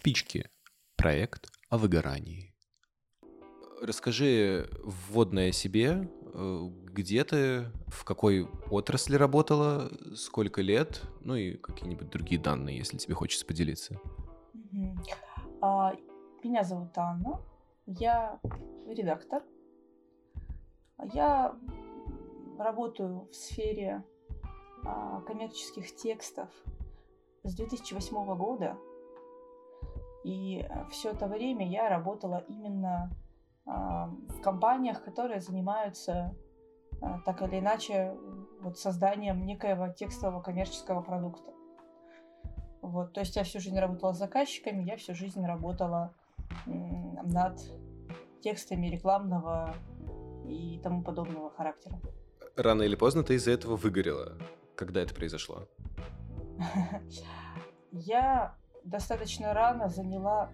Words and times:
Спички. 0.00 0.48
Проект 0.96 1.50
о 1.68 1.76
выгорании. 1.76 2.54
Расскажи 3.82 4.66
вводное 4.82 5.50
о 5.50 5.52
себе, 5.52 6.08
э, 6.32 6.68
где 6.84 7.22
ты, 7.22 7.66
в 7.88 8.04
какой 8.04 8.48
отрасли 8.70 9.16
работала, 9.16 9.90
сколько 10.16 10.62
лет, 10.62 11.02
ну 11.20 11.34
и 11.34 11.58
какие-нибудь 11.58 12.08
другие 12.08 12.40
данные, 12.40 12.78
если 12.78 12.96
тебе 12.96 13.14
хочется 13.14 13.44
поделиться. 13.44 14.00
А, 15.60 15.94
меня 16.42 16.64
зовут 16.64 16.96
Анна, 16.96 17.42
я 17.84 18.40
редактор. 18.86 19.42
Я 21.12 21.54
работаю 22.58 23.28
в 23.30 23.34
сфере 23.34 24.02
а, 24.82 25.20
коммерческих 25.26 25.94
текстов 25.94 26.48
с 27.44 27.54
2008 27.54 28.34
года. 28.34 28.78
И 30.24 30.58
э, 30.58 30.84
все 30.90 31.10
это 31.10 31.26
время 31.26 31.68
я 31.68 31.88
работала 31.88 32.44
именно 32.48 33.10
э, 33.66 33.70
в 33.70 34.40
компаниях, 34.42 35.02
которые 35.02 35.40
занимаются 35.40 36.34
э, 37.00 37.06
так 37.24 37.42
или 37.42 37.58
иначе 37.58 38.14
вот 38.60 38.78
созданием 38.78 39.44
некоего 39.46 39.88
текстового 39.88 40.42
коммерческого 40.42 41.02
продукта. 41.02 41.52
Вот, 42.82 43.12
то 43.12 43.20
есть 43.20 43.36
я 43.36 43.44
всю 43.44 43.60
жизнь 43.60 43.78
работала 43.78 44.12
с 44.12 44.18
заказчиками, 44.18 44.82
я 44.82 44.96
всю 44.96 45.14
жизнь 45.14 45.44
работала 45.44 46.14
над 46.66 47.60
текстами 48.40 48.88
рекламного 48.88 49.74
и 50.46 50.80
тому 50.82 51.02
подобного 51.02 51.50
характера. 51.50 52.00
Рано 52.56 52.82
или 52.82 52.96
поздно 52.96 53.22
ты 53.22 53.34
из-за 53.34 53.52
этого 53.52 53.76
выгорела. 53.76 54.38
Когда 54.76 55.02
это 55.02 55.14
произошло? 55.14 55.68
Я 57.92 58.56
достаточно 58.84 59.54
рано 59.54 59.88
заняла 59.88 60.50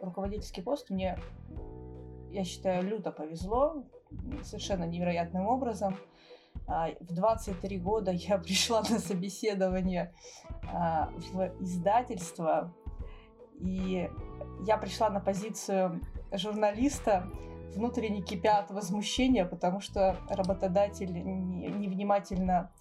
руководительский 0.00 0.62
пост. 0.62 0.90
Мне, 0.90 1.18
я 2.30 2.44
считаю, 2.44 2.84
люто 2.84 3.10
повезло, 3.10 3.84
совершенно 4.42 4.84
невероятным 4.84 5.46
образом. 5.46 5.96
А, 6.66 6.90
в 7.00 7.14
23 7.14 7.78
года 7.78 8.10
я 8.10 8.38
пришла 8.38 8.80
на 8.82 8.98
собеседование 8.98 10.12
а, 10.72 11.10
в 11.32 11.54
издательство, 11.60 12.72
и 13.58 14.08
я 14.66 14.76
пришла 14.76 15.10
на 15.10 15.20
позицию 15.20 16.00
журналиста, 16.32 17.26
внутренне 17.74 18.22
кипя 18.22 18.58
от 18.58 18.70
возмущения, 18.70 19.44
потому 19.44 19.80
что 19.80 20.16
работодатель 20.28 21.12
невнимательно 21.12 22.72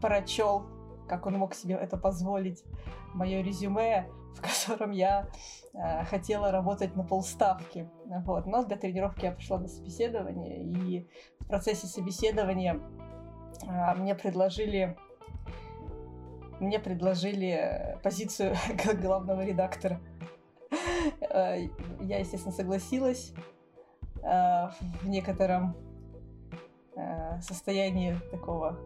прочел 0.00 0.66
как 1.08 1.26
он 1.26 1.34
мог 1.34 1.54
себе 1.54 1.74
это 1.74 1.96
позволить, 1.96 2.64
мое 3.14 3.42
резюме, 3.42 4.08
в 4.34 4.40
котором 4.40 4.90
я 4.90 5.28
э, 5.72 6.04
хотела 6.04 6.50
работать 6.50 6.96
на 6.96 7.04
полставки. 7.04 7.88
Вот. 8.24 8.46
Но 8.46 8.64
для 8.64 8.76
тренировки 8.76 9.24
я 9.24 9.32
пришла 9.32 9.58
на 9.58 9.68
собеседование, 9.68 10.62
и 10.62 11.08
в 11.40 11.46
процессе 11.46 11.86
собеседования 11.86 12.80
э, 13.62 13.94
мне 13.94 14.14
предложили 14.14 14.96
мне 16.60 16.78
предложили 16.78 17.98
позицию 18.02 18.54
главного 19.02 19.44
редактора. 19.44 20.00
Э, 21.20 21.58
я, 22.00 22.18
естественно, 22.18 22.54
согласилась 22.54 23.32
э, 24.22 24.68
в 25.02 25.08
некотором 25.08 25.76
э, 26.96 27.40
состоянии 27.40 28.16
такого 28.30 28.78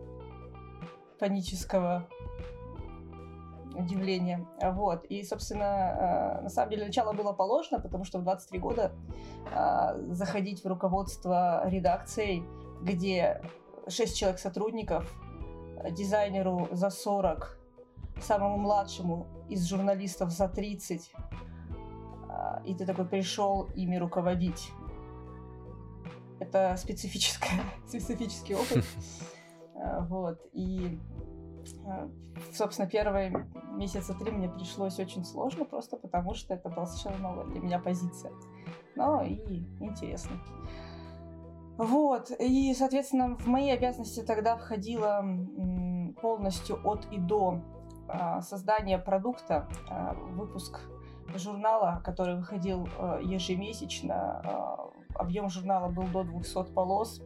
панического 1.19 2.09
удивления. 3.75 4.47
Вот. 4.63 5.05
И, 5.05 5.23
собственно, 5.23 6.39
э, 6.39 6.43
на 6.43 6.49
самом 6.49 6.71
деле 6.71 6.87
начало 6.87 7.13
было 7.13 7.33
положено, 7.33 7.81
потому 7.81 8.05
что 8.05 8.19
в 8.19 8.25
23 8.25 8.59
года 8.59 8.93
э, 9.53 10.13
заходить 10.13 10.65
в 10.65 10.67
руководство 10.67 11.69
редакцией, 11.69 12.45
где 12.83 13.41
6 13.89 14.17
человек 14.17 14.41
сотрудников, 14.41 15.11
дизайнеру 15.93 16.69
за 16.73 16.91
40, 16.91 17.59
самому 18.21 18.59
младшему 18.59 19.27
из 19.49 19.67
журналистов 19.67 20.31
за 20.31 20.49
30, 20.49 21.13
э, 22.29 22.65
и 22.67 22.75
ты 22.75 22.85
такой 22.85 23.07
пришел 23.07 23.69
ими 23.75 23.97
руководить. 23.97 24.71
Это 26.41 26.77
специфическое, 26.77 27.61
специфический 27.87 28.55
опыт. 28.55 28.85
Э, 29.79 30.01
вот. 30.01 30.39
И, 30.53 30.99
э, 31.87 32.09
собственно, 32.53 32.89
первые 32.89 33.49
месяца 33.73 34.15
три 34.15 34.31
мне 34.31 34.49
пришлось 34.49 34.99
очень 34.99 35.25
сложно, 35.25 35.65
просто 35.65 35.97
потому 35.97 36.35
что 36.35 36.55
это 36.55 36.69
была 36.69 36.87
совершенно 36.87 37.29
новая 37.29 37.47
для 37.47 37.61
меня 37.61 37.79
позиция. 37.79 38.33
Но 38.97 39.23
и 39.23 39.65
интересно. 39.81 40.37
Вот. 41.77 42.33
И, 42.41 42.75
соответственно, 42.75 43.37
в 43.37 43.47
мои 43.47 43.71
обязанности 43.71 44.23
тогда 44.23 44.57
входило 44.57 45.25
полностью 46.21 46.81
от 46.85 47.07
и 47.13 47.19
до 47.19 47.61
э, 48.09 48.41
создания 48.43 48.99
продукта, 48.99 49.69
выпуск 50.33 50.81
журнала, 51.37 52.01
который 52.05 52.37
выходил 52.37 52.89
ежемесячно. 53.21 54.91
Объем 55.15 55.51
журнала 55.51 55.89
был 55.89 56.05
до 56.05 56.25
200 56.25 56.73
полос. 56.73 57.21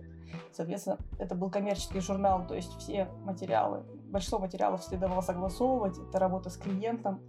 Соответственно, 0.52 0.98
это 1.18 1.34
был 1.34 1.50
коммерческий 1.50 2.00
журнал, 2.00 2.46
то 2.46 2.54
есть 2.54 2.76
все 2.78 3.06
материалы, 3.24 3.82
большинство 4.10 4.38
материалов 4.38 4.82
следовало 4.82 5.20
согласовывать, 5.20 5.98
это 5.98 6.18
работа 6.18 6.50
с 6.50 6.56
клиентом, 6.56 7.20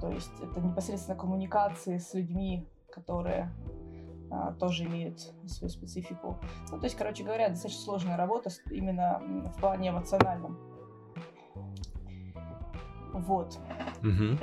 то 0.00 0.10
есть 0.10 0.32
это 0.42 0.60
непосредственно 0.60 1.16
коммуникации 1.16 1.98
с 1.98 2.12
людьми, 2.14 2.68
которые 2.90 3.52
а, 4.30 4.52
тоже 4.52 4.84
имеют 4.84 5.20
свою 5.46 5.68
специфику. 5.68 6.38
Ну, 6.70 6.78
то 6.78 6.84
есть, 6.84 6.96
короче 6.96 7.22
говоря, 7.22 7.48
достаточно 7.50 7.82
сложная 7.82 8.16
работа 8.16 8.50
именно 8.70 9.20
в 9.54 9.60
плане 9.60 9.90
эмоциональном. 9.90 10.58
Вот. 13.12 13.58
Угу. 14.00 14.38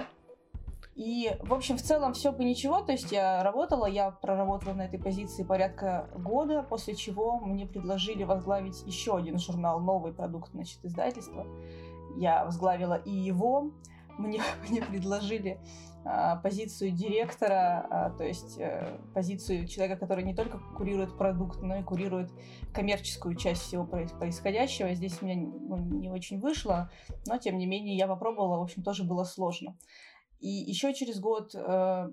И, 1.00 1.32
в 1.40 1.54
общем, 1.54 1.78
в 1.78 1.82
целом 1.82 2.14
все 2.14 2.34
бы 2.34 2.44
ничего. 2.44 2.82
То 2.82 2.92
есть 2.92 3.10
я 3.14 3.42
работала, 3.42 3.86
я 3.86 4.12
проработала 4.12 4.74
на 4.74 4.82
этой 4.82 5.00
позиции 5.00 5.44
порядка 5.44 6.10
года, 6.14 6.62
после 6.62 6.94
чего 6.94 7.40
мне 7.40 7.66
предложили 7.66 8.26
возглавить 8.26 8.84
еще 8.86 9.16
один 9.16 9.40
журнал, 9.40 9.80
новый 9.80 10.12
продукт, 10.12 10.52
значит, 10.52 10.84
издательства. 10.84 11.48
Я 12.18 12.44
возглавила 12.44 12.96
и 12.96 13.12
его. 13.12 13.72
Мне, 14.18 14.42
мне 14.70 14.82
предложили 14.82 15.62
а, 16.04 16.36
позицию 16.36 16.92
директора, 16.92 17.88
а, 17.90 18.10
то 18.10 18.26
есть 18.26 18.60
а, 18.60 19.00
позицию 19.14 19.70
человека, 19.70 19.98
который 19.98 20.26
не 20.26 20.36
только 20.36 20.60
курирует 20.76 21.18
продукт, 21.18 21.62
но 21.62 21.78
и 21.78 21.84
курирует 21.84 22.30
коммерческую 22.74 23.36
часть 23.36 23.62
всего 23.62 23.86
происходящего. 23.86 24.94
Здесь 24.94 25.22
у 25.22 25.26
меня 25.26 25.36
ну, 25.38 25.78
не 25.78 26.10
очень 26.10 26.42
вышло, 26.42 26.92
но 27.26 27.38
тем 27.38 27.58
не 27.58 27.66
менее 27.66 27.96
я 27.96 28.08
попробовала, 28.08 28.60
в 28.60 28.64
общем, 28.64 28.84
тоже 28.84 29.06
было 29.06 29.24
сложно. 29.24 29.78
И 30.40 30.48
еще 30.48 30.94
через 30.94 31.20
год 31.20 31.54
э, 31.54 32.10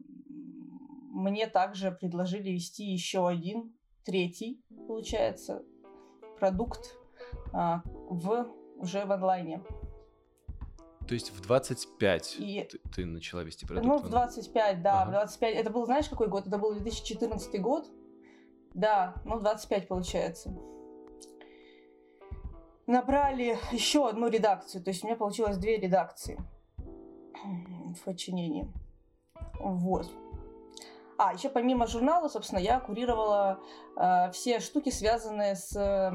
мне 1.13 1.47
также 1.47 1.93
предложили 1.93 2.51
вести 2.51 2.85
еще 2.85 3.29
один, 3.29 3.73
третий, 4.05 4.61
получается, 4.89 5.63
продукт 6.39 6.99
э, 7.53 7.81
в, 7.85 8.49
уже 8.79 9.05
в 9.05 9.13
онлайне. 9.13 9.63
То 11.07 11.15
есть 11.15 11.31
в 11.31 11.41
25 11.41 12.37
и... 12.41 12.69
ты, 12.69 12.79
ты 12.93 13.07
начала 13.07 13.45
вести 13.45 13.65
продукт? 13.65 13.87
Ну, 13.87 13.99
в 13.99 14.11
25, 14.11 14.83
да, 14.83 15.03
ага. 15.03 15.09
в 15.09 15.13
25. 15.13 15.55
Это 15.55 15.71
был, 15.71 15.87
знаешь, 15.87 16.09
какой 16.09 16.27
год? 16.27 16.49
Это 16.49 16.59
был 16.59 16.73
2014 16.73 17.61
год. 17.61 17.89
Да, 18.75 19.15
ну, 19.25 19.39
25 19.39 19.87
получается. 19.87 20.53
Набрали 22.89 23.57
еще 23.73 24.09
одну 24.09 24.29
редакцию, 24.29 24.83
то 24.83 24.91
есть 24.91 25.05
у 25.05 25.07
меня 25.07 25.17
получилось 25.17 25.59
две 25.59 25.79
редакции 25.79 26.41
в 27.95 28.05
подчинении. 28.05 28.71
Вот. 29.61 30.11
А, 31.19 31.33
еще 31.33 31.49
помимо 31.49 31.87
журнала, 31.87 32.29
собственно, 32.29 32.59
я 32.59 32.79
курировала 32.79 33.59
э, 33.97 34.31
все 34.33 34.61
штуки, 34.61 34.91
связанные 34.91 35.57
с 35.57 35.75
э, 35.75 36.11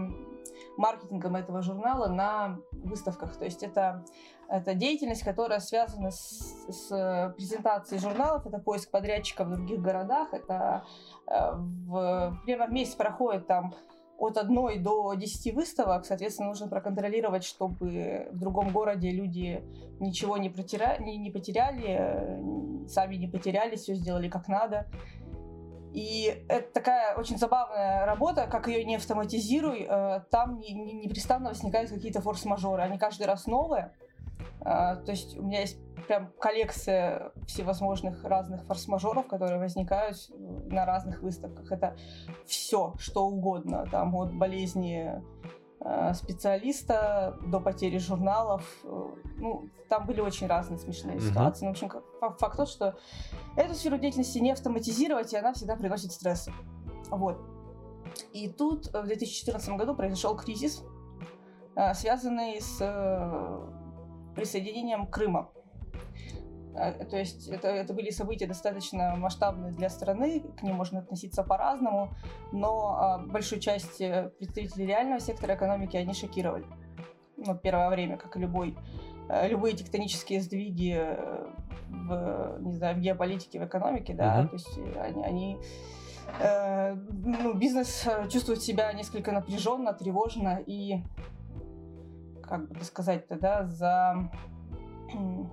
маркетингом 0.77 1.35
этого 1.35 1.63
журнала 1.63 2.07
на 2.07 2.59
выставках. 2.71 3.35
То 3.35 3.45
есть 3.45 3.63
это, 3.63 4.05
это 4.47 4.75
деятельность, 4.75 5.23
которая 5.23 5.59
связана 5.59 6.11
с, 6.11 6.67
с 6.69 7.33
презентацией 7.35 7.99
журналов, 7.99 8.45
это 8.45 8.59
поиск 8.59 8.91
подрядчиков 8.91 9.47
в 9.47 9.51
других 9.51 9.81
городах, 9.81 10.33
это 10.33 10.85
э, 11.25 11.51
в, 11.55 12.37
примерно 12.43 12.67
в 12.67 12.71
месяц 12.71 12.93
проходит 12.93 13.47
там 13.47 13.73
от 14.21 14.37
одной 14.37 14.77
до 14.77 15.13
десяти 15.15 15.51
выставок, 15.51 16.05
соответственно, 16.05 16.49
нужно 16.49 16.67
проконтролировать, 16.67 17.43
чтобы 17.43 18.27
в 18.31 18.37
другом 18.37 18.71
городе 18.71 19.09
люди 19.09 19.63
ничего 19.99 20.37
не, 20.37 20.49
протира... 20.49 20.97
не, 20.99 21.17
не 21.17 21.31
потеряли, 21.31 22.87
сами 22.87 23.15
не 23.15 23.27
потеряли, 23.27 23.75
все 23.75 23.95
сделали 23.95 24.29
как 24.29 24.47
надо. 24.47 24.87
И 25.93 26.45
это 26.47 26.71
такая 26.71 27.15
очень 27.17 27.37
забавная 27.37 28.05
работа, 28.05 28.47
как 28.47 28.67
ее 28.67 28.85
не 28.85 28.95
автоматизируй, 28.95 29.87
э, 29.89 30.21
там 30.29 30.59
непрестанно 30.59 31.49
возникают 31.49 31.89
какие-то 31.89 32.21
форс-мажоры, 32.21 32.83
они 32.83 32.97
каждый 32.97 33.25
раз 33.25 33.47
новые. 33.47 33.91
А, 34.61 34.95
то 34.95 35.11
есть 35.11 35.37
у 35.37 35.43
меня 35.43 35.61
есть 35.61 35.79
прям 36.07 36.31
коллекция 36.39 37.31
всевозможных 37.47 38.23
разных 38.23 38.65
форс-мажоров, 38.65 39.27
которые 39.27 39.59
возникают 39.59 40.17
на 40.69 40.85
разных 40.85 41.21
выставках. 41.21 41.71
Это 41.71 41.95
все, 42.45 42.93
что 42.97 43.25
угодно. 43.25 43.85
Там 43.91 44.15
от 44.15 44.33
болезни 44.33 45.21
э, 45.79 46.13
специалиста 46.13 47.37
до 47.47 47.59
потери 47.59 47.97
журналов. 47.97 48.63
Ну, 48.83 49.69
там 49.89 50.05
были 50.05 50.21
очень 50.21 50.47
разные 50.47 50.79
смешные 50.79 51.17
mm-hmm. 51.17 51.29
ситуации. 51.29 51.65
Но, 51.65 51.71
в 51.71 51.71
общем, 51.71 51.89
факт 52.19 52.57
тот, 52.57 52.69
что 52.69 52.97
эту 53.55 53.73
сферу 53.73 53.97
деятельности 53.97 54.39
не 54.39 54.51
автоматизировать, 54.51 55.33
и 55.33 55.37
она 55.37 55.53
всегда 55.53 55.75
приносит 55.75 56.11
стрессы. 56.11 56.51
Вот. 57.09 57.39
И 58.33 58.49
тут 58.49 58.87
в 58.87 59.03
2014 59.03 59.69
году 59.77 59.95
произошел 59.95 60.35
кризис, 60.35 60.83
э, 61.75 61.93
связанный 61.93 62.61
с 62.61 62.77
э, 62.81 63.80
присоединением 64.35 65.07
Крыма 65.07 65.49
а, 66.75 66.91
то 66.91 67.17
есть 67.17 67.47
это, 67.49 67.67
это 67.67 67.93
были 67.93 68.09
события 68.11 68.47
достаточно 68.47 69.15
масштабные 69.15 69.71
для 69.73 69.89
страны, 69.89 70.41
к 70.57 70.63
ним 70.63 70.75
можно 70.75 70.99
относиться 70.99 71.43
по-разному, 71.43 72.09
но 72.51 72.95
а, 72.97 73.17
большую 73.19 73.59
часть 73.59 73.99
э, 73.99 74.31
представителей 74.37 74.85
реального 74.85 75.19
сектора 75.19 75.55
экономики 75.55 75.97
они 75.97 76.13
шокировали. 76.13 76.65
Ну, 77.37 77.57
первое 77.57 77.89
время, 77.89 78.17
как 78.17 78.37
и 78.37 78.39
любой, 78.39 78.77
э, 79.27 79.49
любые 79.49 79.75
тектонические 79.75 80.41
сдвиги 80.41 80.95
э, 80.95 81.47
в, 81.89 82.59
не 82.61 82.73
знаю, 82.73 82.95
в 82.95 82.99
геополитике, 82.99 83.59
в 83.59 83.65
экономике, 83.65 84.13
да, 84.13 84.41
uh-huh. 84.41 84.47
то 84.47 84.53
есть 84.53 84.79
они, 84.97 85.23
они 85.23 85.57
э, 86.39 86.93
ну, 86.93 87.53
бизнес 87.53 88.07
чувствует 88.29 88.61
себя 88.61 88.93
несколько 88.93 89.33
напряженно, 89.33 89.91
тревожно 89.91 90.61
и, 90.65 91.01
как 92.51 92.67
бы 92.67 92.83
сказать-то, 92.83 93.37
да, 93.37 93.63
за 93.63 94.29
ну, 95.13 95.49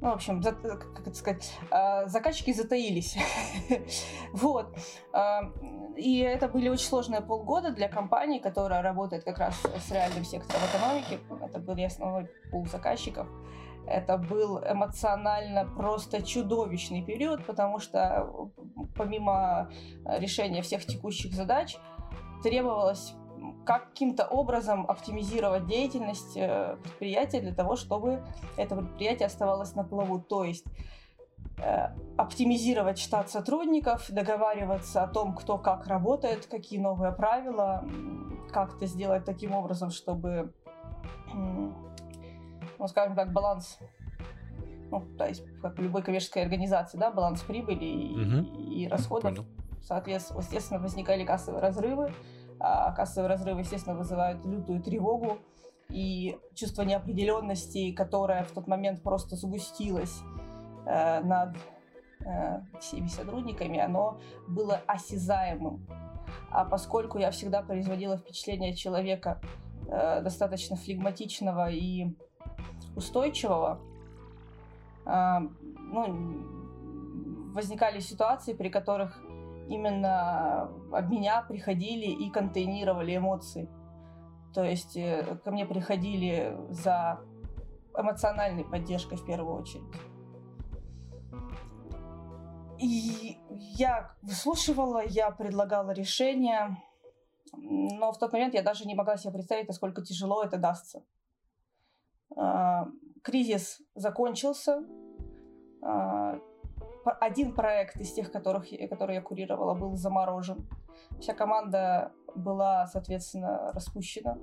в 0.00 0.14
общем, 0.14 0.42
за, 0.42 0.50
как 0.52 0.98
это 1.00 1.14
сказать, 1.14 1.54
а, 1.70 2.06
заказчики 2.06 2.52
затаились. 2.52 3.16
вот. 4.32 4.76
А, 5.12 5.42
и 5.96 6.18
это 6.18 6.48
были 6.48 6.68
очень 6.68 6.86
сложные 6.86 7.20
полгода 7.20 7.70
для 7.70 7.88
компании, 7.88 8.40
которая 8.40 8.82
работает 8.82 9.22
как 9.22 9.38
раз 9.38 9.54
с 9.62 9.92
реальным 9.92 10.24
сектором 10.24 10.62
экономики. 10.72 11.20
Это 11.40 11.60
был 11.60 11.84
основной 11.84 12.28
пул 12.50 12.66
заказчиков. 12.66 13.28
Это 13.86 14.18
был 14.18 14.58
эмоционально 14.58 15.64
просто 15.64 16.20
чудовищный 16.22 17.04
период, 17.04 17.46
потому 17.46 17.78
что 17.78 18.50
помимо 18.96 19.70
решения 20.04 20.62
всех 20.62 20.84
текущих 20.84 21.32
задач 21.32 21.76
требовалось 22.42 23.14
каким-то 23.64 24.26
образом 24.26 24.84
оптимизировать 24.88 25.66
деятельность 25.66 26.36
э, 26.36 26.76
предприятия 26.82 27.40
для 27.40 27.54
того, 27.54 27.76
чтобы 27.76 28.24
это 28.56 28.76
предприятие 28.76 29.26
оставалось 29.26 29.74
на 29.74 29.84
плаву. 29.84 30.20
То 30.20 30.44
есть 30.44 30.64
э, 31.58 31.88
оптимизировать 32.16 32.98
штат 32.98 33.30
сотрудников, 33.30 34.10
договариваться 34.10 35.02
о 35.02 35.08
том, 35.08 35.34
кто 35.34 35.58
как 35.58 35.86
работает, 35.86 36.46
какие 36.46 36.78
новые 36.78 37.12
правила, 37.12 37.84
как 38.50 38.76
это 38.76 38.86
сделать 38.86 39.24
таким 39.24 39.52
образом, 39.52 39.90
чтобы, 39.90 40.52
ну, 41.34 42.88
скажем 42.88 43.14
так, 43.14 43.32
баланс 43.32 43.78
ну, 44.90 45.02
то 45.18 45.26
есть, 45.26 45.42
как 45.60 45.78
в 45.78 45.82
любой 45.82 46.02
коммерческой 46.02 46.42
организации, 46.44 46.96
да, 46.96 47.10
баланс 47.10 47.42
прибыли 47.42 47.84
и, 47.84 48.12
угу. 48.12 48.62
и 48.70 48.86
расходов. 48.86 49.34
Понял. 49.34 49.44
Соответственно, 49.82 50.40
естественно, 50.40 50.80
возникали 50.80 51.24
кассовые 51.24 51.60
разрывы, 51.60 52.12
а 52.58 52.92
кассовые 52.92 53.28
разрывы, 53.28 53.60
естественно, 53.60 53.96
вызывают 53.96 54.44
лютую 54.44 54.82
тревогу 54.82 55.38
и 55.88 56.38
чувство 56.54 56.82
неопределенности, 56.82 57.92
которое 57.92 58.44
в 58.44 58.52
тот 58.52 58.66
момент 58.66 59.02
просто 59.02 59.36
сгустилось 59.36 60.20
э, 60.86 61.20
над 61.20 61.56
э, 62.20 62.60
всеми 62.80 63.06
сотрудниками, 63.06 63.78
оно 63.78 64.18
было 64.48 64.80
осязаемым. 64.86 65.86
А 66.50 66.64
поскольку 66.64 67.18
я 67.18 67.30
всегда 67.30 67.62
производила 67.62 68.16
впечатление 68.16 68.74
человека 68.74 69.40
э, 69.88 70.22
достаточно 70.22 70.76
флегматичного 70.76 71.70
и 71.70 72.16
устойчивого, 72.96 73.80
э, 75.04 75.38
ну, 75.78 77.52
возникали 77.52 78.00
ситуации, 78.00 78.54
при 78.54 78.68
которых 78.68 79.20
именно 79.68 80.70
от 80.92 81.08
меня 81.08 81.42
приходили 81.42 82.06
и 82.06 82.30
контейнировали 82.30 83.16
эмоции. 83.16 83.68
То 84.54 84.64
есть 84.64 84.96
э, 84.96 85.38
ко 85.44 85.50
мне 85.50 85.66
приходили 85.66 86.56
за 86.70 87.20
эмоциональной 87.96 88.64
поддержкой 88.64 89.18
в 89.18 89.26
первую 89.26 89.56
очередь. 89.56 89.84
И 92.78 93.38
я 93.48 94.14
выслушивала, 94.22 95.02
я 95.04 95.30
предлагала 95.30 95.92
решения, 95.92 96.82
но 97.56 98.12
в 98.12 98.18
тот 98.18 98.32
момент 98.32 98.54
я 98.54 98.62
даже 98.62 98.86
не 98.86 98.94
могла 98.94 99.16
себе 99.16 99.32
представить, 99.32 99.68
насколько 99.68 100.02
тяжело 100.02 100.42
это 100.42 100.58
дастся. 100.58 101.02
А, 102.36 102.86
кризис 103.22 103.80
закончился, 103.94 104.84
а, 105.82 106.38
один 107.12 107.54
проект 107.54 107.96
из 107.96 108.12
тех, 108.12 108.30
которых, 108.32 108.66
которые 108.90 109.16
я 109.16 109.22
курировала, 109.22 109.74
был 109.74 109.96
заморожен. 109.96 110.68
Вся 111.20 111.34
команда 111.34 112.12
была, 112.34 112.86
соответственно, 112.86 113.72
распущена. 113.72 114.38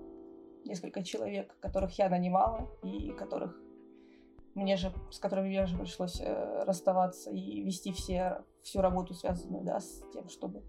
Несколько 0.66 1.04
человек, 1.04 1.58
которых 1.60 1.98
я 1.98 2.10
нанимала 2.10 2.70
и 2.84 3.12
которых 3.12 3.56
мне 4.56 4.78
же, 4.78 4.94
с 5.12 5.20
которыми 5.20 5.48
мне 5.48 5.66
же 5.66 5.78
пришлось 5.78 6.22
э, 6.22 6.64
расставаться 6.64 7.32
и 7.32 7.64
вести 7.64 7.92
все, 7.92 8.44
всю 8.62 8.82
работу, 8.82 9.14
связанную 9.14 9.64
да, 9.64 9.80
с 9.80 10.04
тем, 10.14 10.30
чтобы 10.30 10.64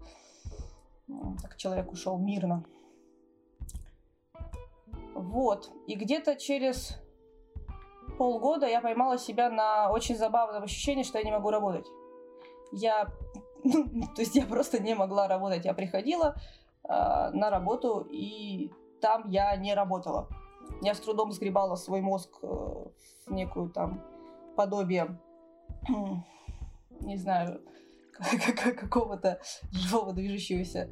ну, 1.07 1.35
так 1.41 1.55
человек 1.55 1.91
ушел 1.91 2.17
мирно. 2.17 2.65
Вот. 5.13 5.71
И 5.87 5.95
где-то 5.95 6.35
через 6.35 6.97
полгода 8.17 8.67
я 8.67 8.81
поймала 8.81 9.17
себя 9.17 9.49
на 9.49 9.91
очень 9.91 10.15
забавном 10.15 10.63
ощущении, 10.63 11.03
что 11.03 11.17
я 11.17 11.23
не 11.23 11.31
могу 11.31 11.49
работать. 11.49 11.87
Я, 12.71 13.05
то 13.63 14.21
есть 14.21 14.35
я 14.35 14.45
просто 14.45 14.81
не 14.81 14.95
могла 14.95 15.27
работать. 15.27 15.65
Я 15.65 15.73
приходила 15.73 16.35
э, 16.83 16.89
на 16.89 17.49
работу, 17.49 18.07
и 18.09 18.71
там 19.01 19.29
я 19.29 19.55
не 19.55 19.73
работала. 19.73 20.27
Я 20.81 20.93
с 20.93 20.99
трудом 20.99 21.31
сгребала 21.31 21.75
свой 21.75 22.01
мозг 22.01 22.39
э, 22.41 22.47
в 22.47 23.31
некую 23.31 23.69
там 23.69 24.03
подобие, 24.55 25.19
не 27.01 27.17
знаю, 27.17 27.61
какого-то 28.79 29.39
живого 29.71 30.13
движущегося 30.13 30.89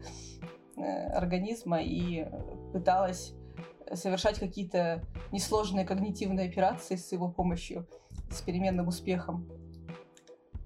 э, 0.77 0.81
организма 1.12 1.81
и 1.81 2.25
пыталась 2.71 3.33
совершать 3.93 4.39
какие-то 4.39 5.03
несложные 5.31 5.85
когнитивные 5.85 6.49
операции 6.49 6.95
с 6.95 7.11
его 7.11 7.29
помощью, 7.29 7.87
с 8.29 8.41
переменным 8.41 8.87
успехом. 8.87 9.47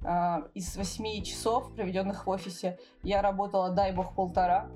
А, 0.03 0.47
из 0.53 0.77
восьми 0.77 1.23
часов, 1.23 1.73
проведенных 1.73 2.27
в 2.27 2.29
офисе, 2.29 2.79
я 3.03 3.21
работала, 3.21 3.71
дай 3.71 3.93
бог, 3.93 4.15
полтора. 4.15 4.69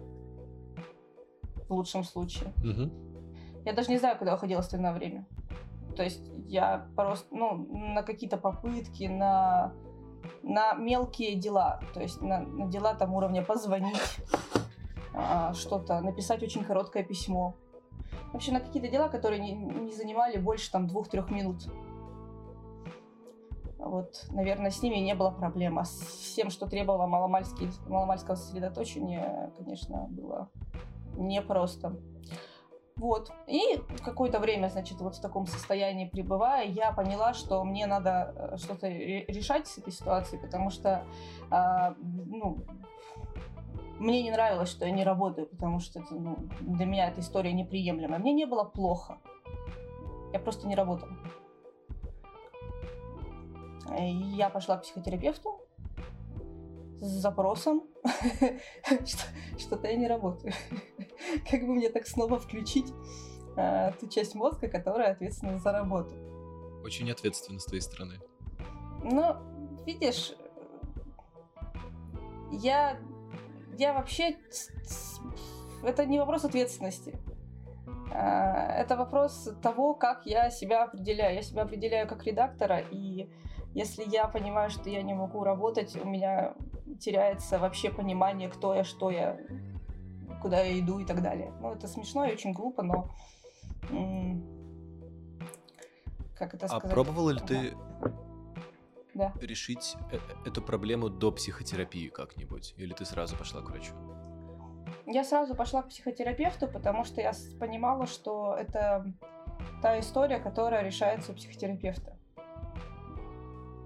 В 1.67 1.73
лучшем 1.73 2.03
случае. 2.03 2.51
Угу. 2.57 2.91
Я 3.65 3.73
даже 3.73 3.89
не 3.89 3.97
знаю, 3.97 4.17
куда 4.17 4.35
уходило 4.35 4.59
остальное 4.59 4.91
время. 4.91 5.25
То 5.95 6.03
есть 6.03 6.21
я 6.47 6.87
просто, 6.95 7.27
ну, 7.33 7.55
на 7.93 8.03
какие-то 8.03 8.37
попытки, 8.37 9.05
на, 9.05 9.73
на 10.43 10.73
мелкие 10.73 11.35
дела. 11.35 11.79
То 11.93 12.01
есть 12.01 12.21
на, 12.21 12.41
на 12.41 12.67
дела 12.67 12.93
там 12.93 13.13
уровня 13.13 13.43
позвонить, 13.43 14.17
а, 15.13 15.53
что-то, 15.53 16.01
написать 16.01 16.43
очень 16.43 16.63
короткое 16.63 17.03
письмо. 17.03 17.55
Вообще 18.33 18.51
на 18.51 18.59
какие-то 18.59 18.89
дела, 18.89 19.09
которые 19.09 19.39
не, 19.39 19.53
не 19.53 19.93
занимали 19.93 20.37
больше 20.37 20.71
там 20.71 20.87
двух-трех 20.87 21.29
минут. 21.29 21.67
Вот, 23.77 24.25
наверное, 24.29 24.69
с 24.69 24.81
ними 24.81 24.97
не 24.97 25.15
было 25.15 25.31
проблем. 25.31 25.79
А 25.79 25.85
с 25.85 25.99
всем, 25.99 26.49
что 26.49 26.67
требовало 26.67 27.07
маломальского 27.07 28.35
сосредоточения, 28.35 29.51
конечно, 29.57 30.07
было 30.09 30.49
непросто. 31.17 31.95
Вот. 32.95 33.31
И 33.47 33.81
какое-то 34.05 34.39
время, 34.39 34.67
значит, 34.67 35.01
вот 35.01 35.15
в 35.15 35.21
таком 35.21 35.47
состоянии 35.47 36.05
пребывая, 36.05 36.67
я 36.67 36.91
поняла, 36.91 37.33
что 37.33 37.63
мне 37.63 37.87
надо 37.87 38.33
э, 38.35 38.57
что-то 38.57 38.87
решать 38.87 39.67
с 39.67 39.79
этой 39.79 39.91
ситуацией, 39.91 40.39
потому 40.39 40.69
что 40.69 41.03
э, 41.49 41.95
ну, 41.97 42.59
мне 44.01 44.23
не 44.23 44.31
нравилось, 44.31 44.69
что 44.69 44.85
я 44.85 44.91
не 44.91 45.03
работаю, 45.03 45.47
потому 45.47 45.79
что 45.79 45.99
это, 45.99 46.15
ну, 46.15 46.49
для 46.61 46.85
меня 46.85 47.09
эта 47.09 47.21
история 47.21 47.53
неприемлемая. 47.53 48.19
Мне 48.19 48.33
не 48.33 48.45
было 48.45 48.63
плохо. 48.63 49.19
Я 50.33 50.39
просто 50.39 50.67
не 50.67 50.75
работала. 50.75 51.11
Я 53.97 54.49
пошла 54.49 54.77
к 54.77 54.83
психотерапевту 54.83 55.61
с 56.99 57.07
запросом, 57.07 57.83
что-то 59.57 59.87
я 59.87 59.95
не 59.95 60.07
работаю. 60.07 60.53
Как 61.49 61.61
бы 61.61 61.73
мне 61.73 61.89
так 61.89 62.07
снова 62.07 62.39
включить 62.39 62.91
э, 63.57 63.91
ту 63.99 64.07
часть 64.07 64.35
мозга, 64.35 64.67
которая 64.67 65.11
ответственна 65.11 65.59
за 65.59 65.71
работу. 65.71 66.13
Очень 66.83 67.11
ответственно 67.11 67.59
с 67.59 67.65
твоей 67.65 67.81
стороны. 67.81 68.19
Ну, 69.03 69.35
видишь, 69.85 70.33
я, 72.51 72.99
я 73.81 73.93
вообще... 73.93 74.37
Это 75.83 76.05
не 76.05 76.19
вопрос 76.19 76.45
ответственности. 76.45 77.15
А, 78.13 78.73
это 78.73 78.95
вопрос 78.95 79.49
того, 79.63 79.95
как 79.95 80.27
я 80.27 80.51
себя 80.51 80.83
определяю. 80.83 81.35
Я 81.35 81.41
себя 81.41 81.63
определяю 81.63 82.07
как 82.07 82.23
редактора, 82.23 82.77
и 82.91 83.27
если 83.73 84.03
я 84.07 84.27
понимаю, 84.27 84.69
что 84.69 84.89
я 84.89 85.01
не 85.01 85.15
могу 85.15 85.43
работать, 85.43 85.95
у 85.95 86.07
меня 86.07 86.53
теряется 86.99 87.57
вообще 87.57 87.89
понимание, 87.89 88.49
кто 88.49 88.75
я, 88.75 88.83
что 88.83 89.09
я, 89.09 89.37
куда 90.41 90.61
я 90.61 90.79
иду 90.79 90.99
и 90.99 91.05
так 91.05 91.23
далее. 91.23 91.51
Ну, 91.59 91.71
это 91.71 91.87
смешно 91.87 92.25
и 92.25 92.33
очень 92.33 92.53
глупо, 92.53 92.83
но... 92.83 93.09
Как 96.37 96.53
это 96.53 96.65
а 96.65 96.69
сказать? 96.69 96.91
А 96.91 96.93
пробовала 96.93 97.31
ли 97.31 97.39
ты 97.39 97.73
да. 99.13 99.33
решить 99.41 99.95
э, 100.11 100.19
эту 100.45 100.61
проблему 100.61 101.09
до 101.09 101.31
психотерапии 101.31 102.07
как-нибудь? 102.09 102.73
Или 102.77 102.93
ты 102.93 103.05
сразу 103.05 103.35
пошла 103.35 103.61
к 103.61 103.69
врачу? 103.69 103.93
Я 105.05 105.23
сразу 105.23 105.55
пошла 105.55 105.81
к 105.81 105.89
психотерапевту, 105.89 106.67
потому 106.67 107.03
что 107.03 107.21
я 107.21 107.33
понимала, 107.59 108.05
что 108.05 108.55
это 108.55 109.05
та 109.81 109.99
история, 109.99 110.39
которая 110.39 110.83
решается 110.83 111.31
у 111.31 111.35
психотерапевта. 111.35 112.17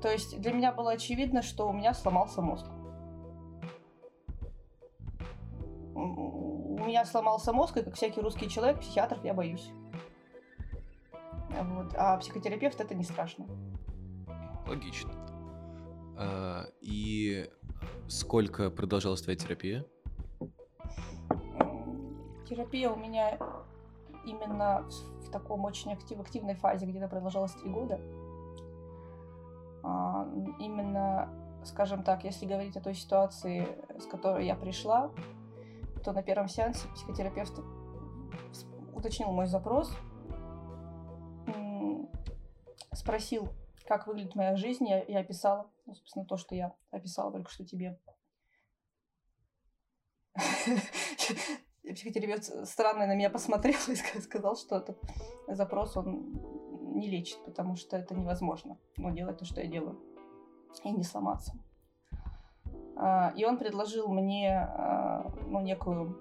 То 0.02 0.12
есть 0.12 0.40
для 0.40 0.54
меня 0.54 0.72
было 0.72 0.92
очевидно, 0.92 1.42
что 1.42 1.68
у 1.68 1.74
меня 1.74 1.94
сломался 1.94 2.42
мозг. 2.42 2.66
У 5.96 6.84
меня 6.86 7.06
сломался 7.06 7.54
мозг, 7.54 7.78
и 7.78 7.84
как 7.84 7.96
всякий 7.96 8.22
русский 8.22 8.50
человек, 8.50 8.80
психиатров 8.80 9.24
я 9.24 9.34
боюсь. 9.34 9.72
Вот. 11.50 11.96
А 11.96 12.18
психотерапевт 12.18 12.80
это 12.80 12.94
не 12.94 13.04
страшно. 13.04 13.48
Логично. 14.68 15.12
А, 16.18 16.66
и 16.82 17.50
сколько 18.08 18.70
продолжалась 18.70 19.22
твоя 19.22 19.38
терапия? 19.38 19.86
Терапия 22.48 22.90
у 22.90 22.96
меня 22.96 23.38
именно 24.26 24.88
в 25.22 25.30
таком 25.30 25.66
очень 25.66 25.94
актив, 25.94 26.20
активной 26.20 26.56
фазе 26.56 26.86
где-то 26.86 27.08
продолжалась 27.08 27.54
три 27.54 27.70
года. 27.70 28.00
А, 29.84 30.28
именно, 30.60 31.30
скажем 31.64 32.04
так, 32.04 32.24
если 32.24 32.46
говорить 32.46 32.76
о 32.78 32.82
той 32.82 32.96
ситуации, 32.96 33.68
с 34.00 34.06
которой 34.06 34.46
я 34.46 34.56
пришла, 34.56 35.12
то 36.04 36.12
на 36.12 36.24
первом 36.24 36.48
сеансе 36.48 36.88
психотерапевт 36.90 37.60
уточнил 38.94 39.32
мой 39.32 39.48
запрос, 39.48 39.92
спросил, 42.94 43.50
как 43.88 44.08
выглядит 44.08 44.36
моя 44.36 44.56
жизнь, 44.56 44.88
я, 44.88 45.04
я 45.04 45.20
описала, 45.20 45.70
ну, 45.86 45.94
собственно, 45.96 46.26
то, 46.26 46.38
что 46.38 46.56
я 46.56 46.76
описала 46.92 47.32
только 47.32 47.52
что 47.52 47.66
тебе. 47.66 48.00
Психотерапевт 51.84 52.68
странно 52.68 53.06
на 53.06 53.16
меня 53.16 53.30
посмотрел 53.30 53.80
и 53.88 53.96
сказал, 53.96 54.56
что 54.56 54.78
этот 54.78 55.00
запрос 55.48 55.96
он 55.96 56.34
не 56.98 57.10
лечит, 57.10 57.44
потому 57.46 57.76
что 57.76 57.98
это 57.98 58.16
невозможно. 58.16 58.78
Ну, 58.98 59.12
делать 59.12 59.38
то, 59.38 59.46
что 59.46 59.62
я 59.62 59.68
делаю, 59.68 60.00
и 60.84 60.92
не 60.92 61.04
сломаться. 61.04 61.54
А, 62.98 63.34
и 63.36 63.46
он 63.46 63.58
предложил 63.58 64.08
мне 64.08 64.58
а, 64.58 65.32
ну, 65.48 65.62
некую 65.62 66.18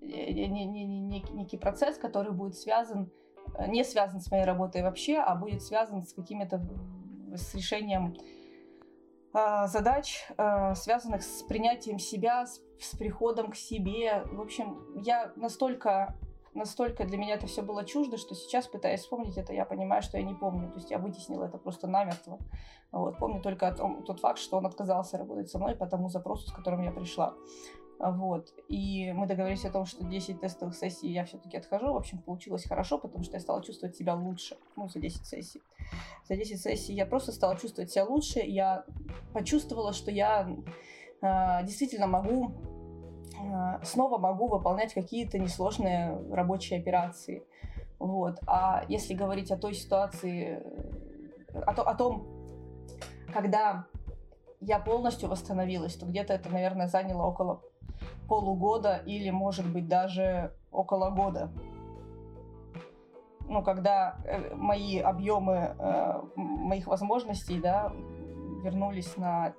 э, 0.00 0.32
некий 0.32 1.56
процесс, 1.56 1.96
который 1.96 2.32
будет 2.32 2.56
связан 2.56 3.10
не 3.68 3.84
связан 3.84 4.20
с 4.20 4.30
моей 4.30 4.44
работой 4.44 4.82
вообще, 4.82 5.18
а 5.18 5.34
будет 5.34 5.62
связан 5.62 6.02
с 6.02 6.12
какими-то 6.12 6.62
с 7.34 7.54
решением 7.54 8.16
э, 9.34 9.66
задач, 9.66 10.26
э, 10.36 10.74
связанных 10.74 11.22
с 11.22 11.42
принятием 11.42 11.98
себя, 11.98 12.46
с, 12.46 12.60
с 12.78 12.96
приходом 12.96 13.50
к 13.50 13.56
себе. 13.56 14.24
В 14.32 14.40
общем, 14.40 14.78
я 15.02 15.32
настолько 15.36 16.16
настолько 16.54 17.04
для 17.04 17.16
меня 17.16 17.34
это 17.34 17.46
все 17.46 17.62
было 17.62 17.84
чуждо, 17.84 18.16
что 18.16 18.34
сейчас, 18.34 18.66
пытаясь 18.66 19.00
вспомнить 19.00 19.38
это, 19.38 19.52
я 19.52 19.64
понимаю, 19.64 20.02
что 20.02 20.18
я 20.18 20.24
не 20.24 20.34
помню. 20.34 20.68
То 20.70 20.76
есть 20.76 20.90
я 20.90 20.98
вытеснила 20.98 21.44
это 21.44 21.58
просто 21.58 21.86
намертво. 21.86 22.38
Вот. 22.90 23.18
Помню 23.18 23.40
только 23.40 23.68
о 23.68 23.74
том, 23.74 24.04
тот 24.04 24.20
факт, 24.20 24.38
что 24.38 24.58
он 24.58 24.66
отказался 24.66 25.18
работать 25.18 25.50
со 25.50 25.58
мной 25.58 25.74
по 25.74 25.86
тому 25.86 26.08
запросу, 26.08 26.48
с 26.48 26.52
которым 26.52 26.82
я 26.82 26.92
пришла. 26.92 27.34
Вот. 27.98 28.52
И 28.68 29.12
мы 29.12 29.26
договорились 29.26 29.64
о 29.64 29.70
том, 29.70 29.86
что 29.86 30.04
10 30.04 30.40
тестовых 30.40 30.74
сессий 30.74 31.12
я 31.12 31.24
все-таки 31.24 31.56
отхожу. 31.56 31.92
В 31.92 31.96
общем, 31.96 32.18
получилось 32.18 32.64
хорошо, 32.64 32.98
потому 32.98 33.22
что 33.22 33.34
я 33.34 33.40
стала 33.40 33.62
чувствовать 33.62 33.96
себя 33.96 34.14
лучше. 34.14 34.56
Ну, 34.76 34.88
за 34.88 34.98
10 34.98 35.24
сессий. 35.24 35.62
За 36.28 36.36
10 36.36 36.60
сессий 36.60 36.94
я 36.94 37.06
просто 37.06 37.32
стала 37.32 37.56
чувствовать 37.56 37.92
себя 37.92 38.04
лучше. 38.04 38.40
Я 38.40 38.84
почувствовала, 39.32 39.92
что 39.92 40.10
я 40.10 40.48
э, 41.20 41.64
действительно 41.64 42.08
могу 42.08 42.50
э, 43.40 43.84
снова 43.84 44.18
могу 44.18 44.48
выполнять 44.48 44.94
какие-то 44.94 45.38
несложные 45.38 46.18
рабочие 46.30 46.80
операции. 46.80 47.44
Вот. 48.00 48.40
А 48.48 48.84
если 48.88 49.14
говорить 49.14 49.52
о 49.52 49.56
той 49.56 49.74
ситуации, 49.74 50.60
о, 51.54 51.72
то, 51.72 51.82
о 51.82 51.94
том, 51.94 52.26
когда 53.32 53.86
я 54.60 54.80
полностью 54.80 55.28
восстановилась, 55.28 55.94
то 55.94 56.06
где-то 56.06 56.34
это, 56.34 56.48
наверное, 56.48 56.88
заняло 56.88 57.26
около 57.26 57.62
полугода 58.32 58.96
или, 59.04 59.28
может 59.28 59.70
быть, 59.70 59.88
даже 59.88 60.54
около 60.70 61.10
года. 61.10 61.50
Ну, 63.46 63.62
когда 63.62 64.16
э, 64.24 64.54
мои 64.54 64.98
объемы 64.98 65.76
э, 65.78 66.22
моих 66.36 66.86
возможностей, 66.86 67.60
да, 67.60 67.92
вернулись 68.64 69.18
на 69.18 69.52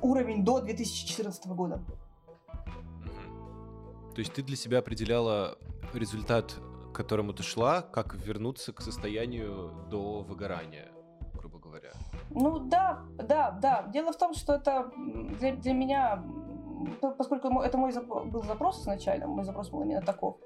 уровень 0.00 0.42
до 0.46 0.62
2014 0.62 1.46
года. 1.48 1.82
То 4.14 4.20
есть 4.20 4.32
ты 4.32 4.42
для 4.42 4.56
себя 4.56 4.78
определяла 4.78 5.58
результат, 5.92 6.56
к 6.90 6.96
которому 6.96 7.34
ты 7.34 7.42
шла, 7.42 7.82
как 7.82 8.14
вернуться 8.14 8.72
к 8.72 8.80
состоянию 8.80 9.72
до 9.90 10.22
выгорания, 10.22 10.88
грубо 11.34 11.58
говоря? 11.58 11.92
Ну 12.30 12.60
да, 12.60 13.00
да, 13.18 13.50
да. 13.50 13.82
Дело 13.92 14.10
в 14.14 14.16
том, 14.16 14.32
что 14.32 14.54
это 14.54 14.90
для, 15.38 15.54
для 15.54 15.74
меня 15.74 16.24
поскольку 17.18 17.60
это 17.60 17.78
мой 17.78 17.92
был 18.02 18.42
запрос 18.42 18.80
изначально, 18.80 19.26
мой 19.26 19.44
запрос 19.44 19.70
был 19.70 19.82
именно 19.82 20.02
таков, 20.02 20.36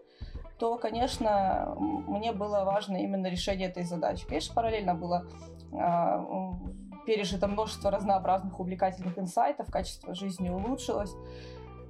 то, 0.59 0.79
конечно, 0.79 1.75
мне 1.79 2.33
было 2.33 2.65
важно 2.65 2.97
именно 2.97 3.27
решение 3.27 3.69
этой 3.69 3.85
задачи. 3.85 4.27
Конечно, 4.27 4.55
параллельно 4.55 4.95
было 4.95 5.27
э, 5.73 7.05
пережито 7.07 7.49
множество 7.49 7.91
разнообразных 7.91 8.59
увлекательных 8.61 9.19
инсайтов, 9.19 9.71
качество 9.71 10.15
жизни 10.15 10.49
улучшилось. 10.49 11.13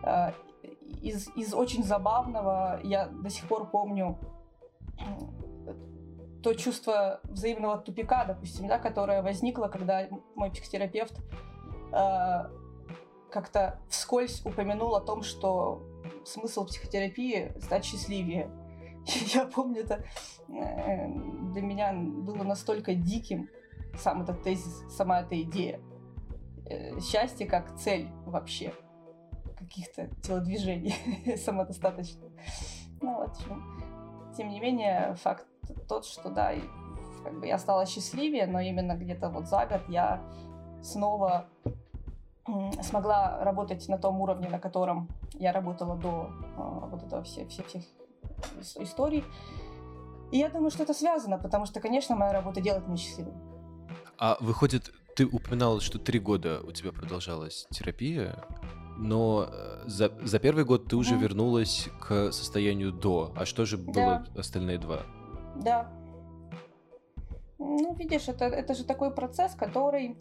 Э, 0.02 0.32
из, 1.02 1.28
из 1.36 1.54
очень 1.54 1.84
забавного 1.84 2.80
я 2.82 3.06
до 3.06 3.28
сих 3.28 3.46
пор 3.48 3.68
помню 3.70 4.18
то 6.42 6.52
чувство 6.52 7.20
взаимного 7.24 7.78
тупика, 7.78 8.24
допустим, 8.26 8.68
да, 8.68 8.78
которое 8.78 9.22
возникло, 9.22 9.68
когда 9.68 10.06
мой 10.34 10.50
психотерапевт 10.50 11.18
э, 11.92 12.44
как-то 13.34 13.80
вскользь 13.88 14.46
упомянул 14.46 14.94
о 14.94 15.00
том, 15.00 15.24
что 15.24 15.82
смысл 16.24 16.66
психотерапии 16.66 17.52
стать 17.60 17.84
счастливее. 17.84 18.48
Я 19.34 19.46
помню, 19.46 19.80
это 19.80 20.04
э, 20.48 21.08
для 21.52 21.60
меня 21.60 21.92
было 21.92 22.44
настолько 22.44 22.94
диким, 22.94 23.48
сам 23.98 24.22
этот 24.22 24.44
тезис, 24.44 24.84
сама 24.88 25.22
эта 25.22 25.42
идея. 25.42 25.80
Э, 26.66 27.00
счастье 27.00 27.44
как 27.44 27.76
цель 27.76 28.08
вообще 28.24 28.72
каких-то 29.58 30.06
телодвижений 30.22 31.36
самодостаточно. 31.36 32.30
Ну, 33.02 33.16
вот, 33.16 33.36
тем 34.36 34.48
не 34.48 34.60
менее, 34.60 35.16
факт 35.16 35.46
тот, 35.88 36.06
что 36.06 36.30
да, 36.30 36.54
как 37.24 37.40
бы 37.40 37.48
я 37.48 37.58
стала 37.58 37.84
счастливее, 37.84 38.46
но 38.46 38.60
именно 38.60 38.94
где-то 38.94 39.28
вот 39.28 39.48
за 39.48 39.66
год 39.66 39.82
я 39.88 40.22
снова 40.84 41.48
смогла 42.82 43.42
работать 43.42 43.88
на 43.88 43.98
том 43.98 44.20
уровне, 44.20 44.48
на 44.48 44.58
котором 44.58 45.08
я 45.32 45.52
работала 45.52 45.96
до 45.96 46.30
э, 46.30 46.88
вот 46.90 47.02
этого 47.02 47.22
все, 47.22 47.46
все, 47.46 47.62
всех 47.62 47.84
историй. 48.76 49.24
И 50.30 50.38
я 50.38 50.48
думаю, 50.48 50.70
что 50.70 50.82
это 50.82 50.94
связано, 50.94 51.38
потому 51.38 51.66
что, 51.66 51.80
конечно, 51.80 52.16
моя 52.16 52.32
работа 52.32 52.60
делает 52.60 52.86
меня 52.86 52.96
счастливым. 52.96 53.34
А 54.18 54.36
выходит, 54.40 54.92
ты 55.16 55.26
упоминала, 55.26 55.80
что 55.80 55.98
три 55.98 56.18
года 56.18 56.60
у 56.66 56.72
тебя 56.72 56.92
продолжалась 56.92 57.66
терапия, 57.70 58.44
но 58.96 59.48
э, 59.48 59.82
за, 59.86 60.12
за 60.22 60.38
первый 60.38 60.64
год 60.64 60.88
ты 60.88 60.96
уже 60.96 61.14
mm. 61.14 61.18
вернулась 61.18 61.88
к 62.00 62.32
состоянию 62.32 62.92
до. 62.92 63.32
А 63.36 63.44
что 63.44 63.64
же 63.64 63.76
было 63.76 63.94
да. 63.94 64.26
остальные 64.36 64.78
два? 64.78 65.02
Да. 65.56 65.90
Ну, 67.58 67.94
видишь, 67.94 68.28
это, 68.28 68.44
это 68.44 68.74
же 68.74 68.84
такой 68.84 69.10
процесс, 69.10 69.54
который 69.54 70.16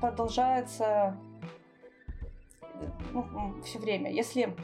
продолжается 0.00 1.16
ну, 3.12 3.62
все 3.62 3.78
время. 3.78 4.10
Если 4.10 4.54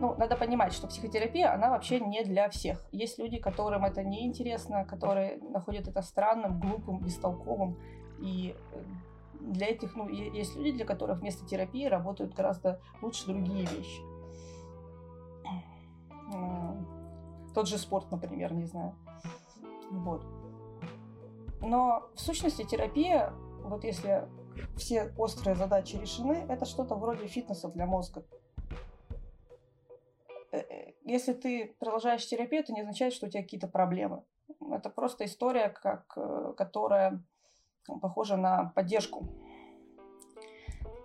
ну, 0.00 0.14
надо 0.16 0.36
понимать, 0.36 0.72
что 0.72 0.86
психотерапия, 0.86 1.52
она 1.52 1.70
вообще 1.70 2.00
не 2.00 2.24
для 2.24 2.48
всех. 2.48 2.86
Есть 2.90 3.18
люди, 3.18 3.38
которым 3.38 3.84
это 3.84 4.02
не 4.02 4.26
интересно, 4.26 4.84
которые 4.84 5.36
находят 5.38 5.88
это 5.88 6.02
странным, 6.02 6.58
глупым, 6.58 7.00
бестолковым. 7.00 7.78
И 8.18 8.56
э, 8.72 8.82
для 9.40 9.68
этих, 9.68 9.94
ну, 9.94 10.08
есть 10.08 10.56
люди, 10.56 10.72
для 10.72 10.86
которых 10.86 11.20
вместо 11.20 11.46
терапии 11.46 11.84
работают 11.84 12.34
гораздо 12.34 12.80
лучше 13.02 13.26
другие 13.26 13.66
вещи. 13.66 14.02
Тот 17.54 17.68
же 17.68 17.78
спорт, 17.78 18.10
например, 18.10 18.54
не 18.54 18.64
знаю. 18.64 18.94
Вот. 19.90 20.24
Но 21.60 22.08
в 22.14 22.20
сущности 22.20 22.64
терапия, 22.64 23.32
вот 23.64 23.84
если 23.84 24.28
все 24.76 25.12
острые 25.16 25.54
задачи 25.54 25.96
решены, 25.96 26.46
это 26.48 26.64
что-то 26.64 26.94
вроде 26.94 27.26
фитнеса 27.26 27.68
для 27.68 27.86
мозга. 27.86 28.24
Э, 30.52 30.58
э, 30.58 30.92
если 31.04 31.32
ты 31.32 31.74
продолжаешь 31.78 32.26
терапию, 32.26 32.62
это 32.62 32.72
не 32.72 32.80
означает, 32.80 33.12
что 33.12 33.26
у 33.26 33.30
тебя 33.30 33.42
какие-то 33.42 33.68
проблемы. 33.68 34.24
Это 34.70 34.90
просто 34.90 35.24
история, 35.24 35.68
как, 35.68 36.12
э, 36.16 36.54
которая 36.56 37.22
похожа 38.00 38.36
на 38.36 38.72
поддержку. 38.74 39.28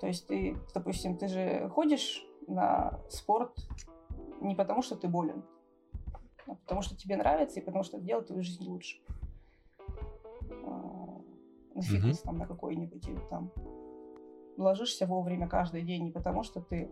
То 0.01 0.07
есть 0.07 0.27
ты, 0.27 0.57
допустим, 0.73 1.17
ты 1.17 1.27
же 1.27 1.69
ходишь 1.69 2.25
на 2.47 2.99
спорт 3.09 3.57
не 4.41 4.55
потому, 4.55 4.81
что 4.81 4.95
ты 4.95 5.07
болен, 5.07 5.43
а 6.47 6.55
потому 6.55 6.81
что 6.81 6.95
тебе 6.95 7.15
нравится 7.15 7.59
и 7.59 7.63
потому 7.63 7.83
что 7.83 7.97
это 7.97 8.05
делает 8.05 8.27
твою 8.27 8.43
жизнь 8.43 8.63
лучше. 8.63 8.97
На 11.75 11.81
фитнес 11.81 12.19
mm-hmm. 12.19 12.23
там 12.23 12.37
на 12.37 12.47
какой-нибудь 12.47 13.07
или 13.07 13.19
там 13.29 13.51
ложишься 14.57 15.05
вовремя 15.05 15.47
каждый 15.47 15.81
день 15.81 16.05
не 16.05 16.11
потому, 16.11 16.43
что 16.43 16.61
ты 16.61 16.89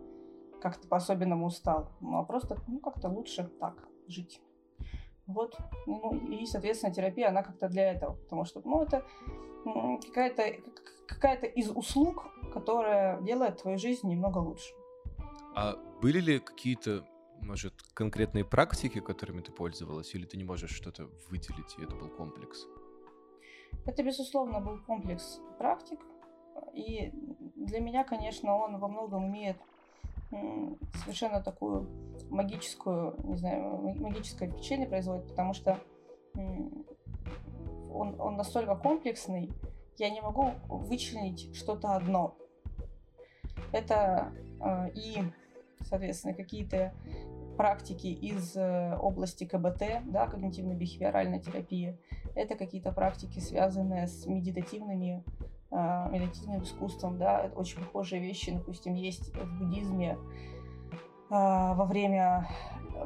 как-то 0.60 0.86
по-особенному 0.88 1.46
устал, 1.46 1.90
ну, 2.00 2.18
а 2.18 2.24
просто, 2.24 2.58
ну, 2.68 2.80
как-то 2.80 3.08
лучше 3.08 3.50
так 3.60 3.88
жить. 4.06 4.40
Вот, 5.26 5.56
ну, 5.86 6.14
и, 6.28 6.46
соответственно, 6.46 6.92
терапия, 6.92 7.28
она 7.28 7.42
как-то 7.42 7.68
для 7.68 7.92
этого, 7.92 8.14
потому 8.14 8.44
что, 8.44 8.60
ну, 8.64 8.82
это 8.82 9.04
какая-то 10.06 10.42
какая-то 11.06 11.46
из 11.46 11.70
услуг, 11.70 12.26
которая 12.52 13.20
делает 13.22 13.62
твою 13.62 13.78
жизнь 13.78 14.08
немного 14.08 14.38
лучше. 14.38 14.72
А 15.54 15.76
были 16.00 16.20
ли 16.20 16.38
какие-то, 16.38 17.06
может, 17.40 17.74
конкретные 17.94 18.44
практики, 18.44 19.00
которыми 19.00 19.40
ты 19.40 19.52
пользовалась, 19.52 20.14
или 20.14 20.26
ты 20.26 20.36
не 20.36 20.44
можешь 20.44 20.70
что-то 20.70 21.08
выделить, 21.30 21.78
и 21.78 21.84
это 21.84 21.94
был 21.94 22.08
комплекс? 22.08 22.66
Это, 23.86 24.02
безусловно, 24.02 24.60
был 24.60 24.78
комплекс 24.86 25.40
практик, 25.58 26.00
и 26.72 27.10
для 27.56 27.80
меня, 27.80 28.04
конечно, 28.04 28.56
он 28.56 28.78
во 28.78 28.88
многом 28.88 29.28
имеет 29.28 29.56
совершенно 31.02 31.40
такую 31.40 31.88
магическую, 32.30 33.14
не 33.24 33.36
знаю, 33.36 33.94
магическое 34.00 34.48
впечатление 34.48 34.88
производит, 34.88 35.28
потому 35.28 35.52
что 35.52 35.78
он, 36.34 38.20
он 38.20 38.36
настолько 38.36 38.74
комплексный, 38.74 39.52
я 39.98 40.10
не 40.10 40.20
могу 40.20 40.50
вычленить 40.68 41.54
что-то 41.54 41.94
одно. 41.94 42.36
Это 43.72 44.32
э, 44.60 44.90
и, 44.94 45.22
соответственно, 45.80 46.34
какие-то 46.34 46.92
практики 47.56 48.08
из 48.08 48.56
э, 48.56 48.96
области 48.96 49.44
КБТ, 49.44 50.02
да, 50.06 50.26
когнитивно-бихевиоральной 50.26 51.40
терапии. 51.40 51.96
Это 52.34 52.56
какие-то 52.56 52.92
практики, 52.92 53.38
связанные 53.38 54.06
с 54.06 54.26
медитативными 54.26 55.24
э, 55.70 56.08
медитативным 56.10 56.62
искусством, 56.62 57.18
да, 57.18 57.40
это 57.40 57.56
очень 57.58 57.78
похожие 57.78 58.20
вещи, 58.20 58.52
допустим, 58.52 58.94
есть 58.94 59.34
в 59.34 59.58
буддизме 59.58 60.12
э, 60.12 60.16
во 61.30 61.84
время 61.84 62.48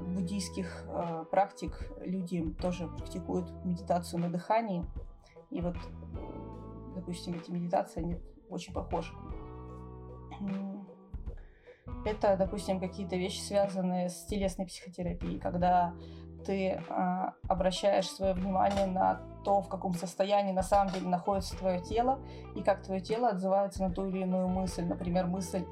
буддийских 0.00 0.85
э, 0.87 1.25
практик 1.30 1.90
люди 2.00 2.42
тоже 2.54 2.88
практикуют 2.88 3.50
медитацию 3.64 4.20
на 4.20 4.31
дыхании, 4.31 4.85
и 5.50 5.61
вот, 5.61 5.76
допустим, 6.94 7.35
эти 7.35 7.50
медитации, 7.50 8.00
они 8.00 8.18
очень 8.50 8.72
похожи. 8.72 9.12
Это, 12.05 12.37
допустим, 12.37 12.81
какие-то 12.81 13.16
вещи, 13.16 13.40
связанные 13.40 14.09
с 14.09 14.24
телесной 14.26 14.66
психотерапией, 14.66 15.38
когда 15.38 15.94
ты 16.48 16.68
э, 16.70 16.80
обращаешь 17.46 18.08
свое 18.08 18.32
внимание 18.32 18.87
на 18.87 19.20
то, 19.44 19.61
в 19.61 19.68
каком 19.68 19.92
состоянии 19.92 20.52
на 20.52 20.62
самом 20.62 20.90
деле 20.94 21.06
находится 21.06 21.58
твое 21.58 21.78
тело, 21.78 22.20
и 22.56 22.62
как 22.62 22.82
твое 22.82 23.02
тело 23.02 23.28
отзывается 23.28 23.82
на 23.82 23.92
ту 23.92 24.06
или 24.06 24.22
иную 24.22 24.48
мысль. 24.48 24.87
Например, 24.87 25.26
мысль 25.26 25.66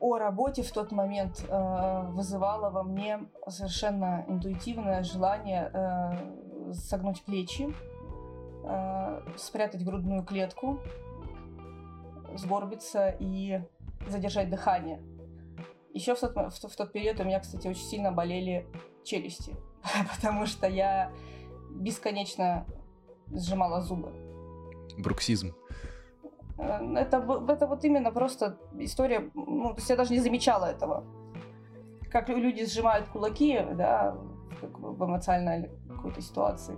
о 0.00 0.18
работе 0.18 0.62
в 0.62 0.70
тот 0.72 0.92
момент 0.92 1.42
э, 1.48 2.02
вызывала 2.10 2.68
во 2.68 2.82
мне 2.82 3.20
совершенно 3.48 4.26
интуитивное 4.28 5.02
желание 5.04 5.70
э, 5.72 6.74
согнуть 6.74 7.24
плечи, 7.24 7.74
э, 8.66 9.20
спрятать 9.38 9.82
грудную 9.86 10.22
клетку, 10.22 10.80
сгорбиться 12.34 13.16
и 13.18 13.62
задержать 14.06 14.50
дыхание. 14.50 15.00
Еще 15.94 16.14
в 16.14 16.20
тот, 16.20 16.36
в, 16.36 16.68
в 16.68 16.76
тот 16.76 16.92
период 16.92 17.18
у 17.20 17.24
меня, 17.24 17.40
кстати, 17.40 17.68
очень 17.68 17.84
сильно 17.84 18.12
болели 18.12 18.66
челюсти, 19.02 19.56
потому 20.16 20.46
что 20.46 20.66
я 20.66 21.12
бесконечно 21.70 22.66
сжимала 23.32 23.80
зубы. 23.80 24.12
Бруксизм. 24.98 25.54
Э, 26.58 26.94
это, 26.96 27.16
это 27.48 27.66
вот 27.66 27.84
именно 27.84 28.10
просто 28.12 28.58
история, 28.78 29.30
ну, 29.34 29.70
то 29.70 29.76
есть 29.76 29.90
я 29.90 29.96
даже 29.96 30.12
не 30.12 30.20
замечала 30.20 30.66
этого. 30.66 31.04
Как 32.10 32.28
люди 32.28 32.64
сжимают 32.64 33.08
кулаки, 33.08 33.58
да, 33.74 34.16
в 34.62 35.04
эмоциональной 35.04 35.70
какой-то 35.88 36.20
ситуации. 36.20 36.76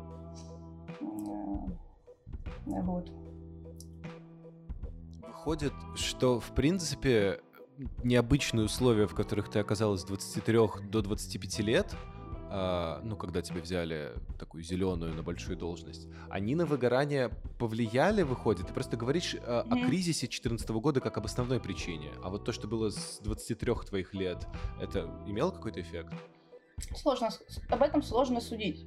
Э, 2.66 2.82
вот. 2.82 3.10
Выходит, 5.22 5.74
что, 5.94 6.40
в 6.40 6.50
принципе, 6.54 7.40
необычные 8.02 8.64
условия, 8.64 9.06
в 9.06 9.14
которых 9.14 9.50
ты 9.50 9.58
оказалась 9.58 10.00
с 10.00 10.04
23 10.04 10.88
до 10.88 11.02
25 11.02 11.58
лет, 11.60 11.94
ну, 13.02 13.16
когда 13.16 13.42
тебя 13.42 13.60
взяли 13.60 14.12
такую 14.38 14.62
зеленую 14.62 15.14
на 15.14 15.22
большую 15.22 15.56
должность, 15.56 16.08
они 16.30 16.54
на 16.54 16.64
выгорание 16.64 17.30
повлияли, 17.58 18.22
выходит? 18.22 18.66
Ты 18.66 18.72
просто 18.72 18.96
говоришь 18.96 19.34
э, 19.34 19.38
mm-hmm. 19.38 19.82
о 19.82 19.86
кризисе 19.86 20.26
2014 20.26 20.68
года 20.70 21.00
как 21.00 21.18
об 21.18 21.26
основной 21.26 21.60
причине, 21.60 22.10
а 22.22 22.30
вот 22.30 22.44
то, 22.44 22.52
что 22.52 22.66
было 22.68 22.90
с 22.90 23.18
23 23.22 23.74
твоих 23.88 24.14
лет, 24.14 24.46
это 24.80 25.10
имело 25.26 25.50
какой-то 25.50 25.80
эффект? 25.80 26.14
Сложно, 26.94 27.30
об 27.68 27.82
этом 27.82 28.02
сложно 28.02 28.40
судить, 28.40 28.86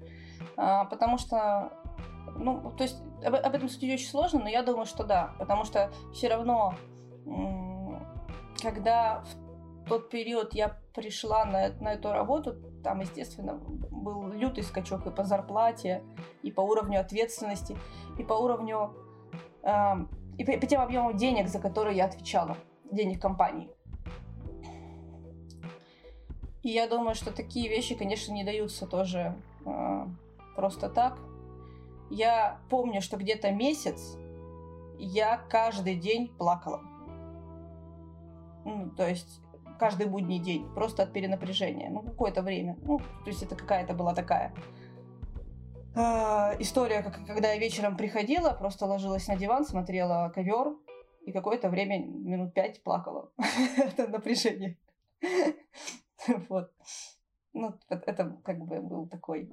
а, 0.56 0.86
потому 0.86 1.18
что, 1.18 1.74
ну, 2.38 2.74
то 2.78 2.84
есть 2.84 2.98
об, 3.24 3.36
об 3.36 3.56
этом 3.56 3.70
судить 3.70 4.00
очень 4.00 4.10
сложно, 4.10 4.40
но 4.40 4.50
я 4.50 4.64
думаю, 4.64 4.86
что 4.86 5.04
да, 5.04 5.36
потому 5.38 5.66
что 5.66 5.92
все 6.14 6.28
равно 6.28 6.76
когда 8.62 9.22
в 9.22 9.49
тот 9.90 10.10
период 10.10 10.54
я 10.54 10.78
пришла 10.94 11.44
на, 11.46 11.70
на 11.82 11.94
эту 11.94 12.12
работу, 12.12 12.56
там, 12.84 13.02
естественно, 13.02 13.56
был 13.56 14.32
лютый 14.32 14.64
скачок 14.64 15.08
и 15.08 15.12
по 15.12 15.24
зарплате, 15.24 16.04
и 16.44 16.52
по 16.52 16.62
уровню 16.62 17.02
ответственности, 17.02 17.76
и 18.18 18.24
по 18.24 18.34
уровню, 18.34 18.94
э, 19.64 19.96
и 20.38 20.46
по, 20.46 20.54
по 20.54 20.66
тем 20.68 20.82
объемам 20.82 21.18
денег, 21.18 21.48
за 21.48 21.60
которые 21.60 21.98
я 21.98 22.06
отвечала, 22.06 22.56
денег 22.92 23.22
компании. 23.22 23.70
И 26.62 26.70
я 26.70 26.88
думаю, 26.88 27.16
что 27.16 27.32
такие 27.32 27.68
вещи, 27.68 27.96
конечно, 27.96 28.32
не 28.32 28.44
даются 28.44 28.86
тоже 28.86 29.36
э, 29.66 30.06
просто 30.56 30.90
так. 30.90 31.18
Я 32.12 32.60
помню, 32.70 33.02
что 33.02 33.18
где-то 33.18 33.52
месяц 33.52 34.18
я 35.00 35.38
каждый 35.50 35.96
день 35.96 36.28
плакала. 36.28 36.82
Ну, 38.66 38.92
то 38.92 39.08
есть 39.08 39.42
каждый 39.80 40.08
будний 40.08 40.40
день, 40.40 40.68
просто 40.76 41.04
от 41.04 41.14
перенапряжения. 41.14 41.90
Ну, 41.90 42.02
какое-то 42.02 42.42
время. 42.42 42.78
Ну, 42.84 43.00
то 43.00 43.28
есть 43.28 43.42
это 43.42 43.56
какая-то 43.56 43.94
была 43.94 44.14
такая 44.14 44.54
э, 45.96 46.00
история, 46.60 47.02
как, 47.02 47.26
когда 47.26 47.54
я 47.54 47.60
вечером 47.60 47.98
приходила, 47.98 48.52
просто 48.52 48.86
ложилась 48.86 49.28
на 49.28 49.38
диван, 49.38 49.66
смотрела 49.66 50.32
ковер 50.34 50.76
и 51.26 51.32
какое-то 51.32 51.70
время, 51.70 52.00
минут 52.06 52.54
пять, 52.54 52.84
плакала. 52.84 53.32
это 53.78 54.08
напряжение. 54.08 54.78
вот. 56.50 56.72
Ну, 57.54 57.74
это 57.90 58.38
как 58.44 58.60
бы 58.60 58.82
был 58.82 59.08
такой, 59.08 59.50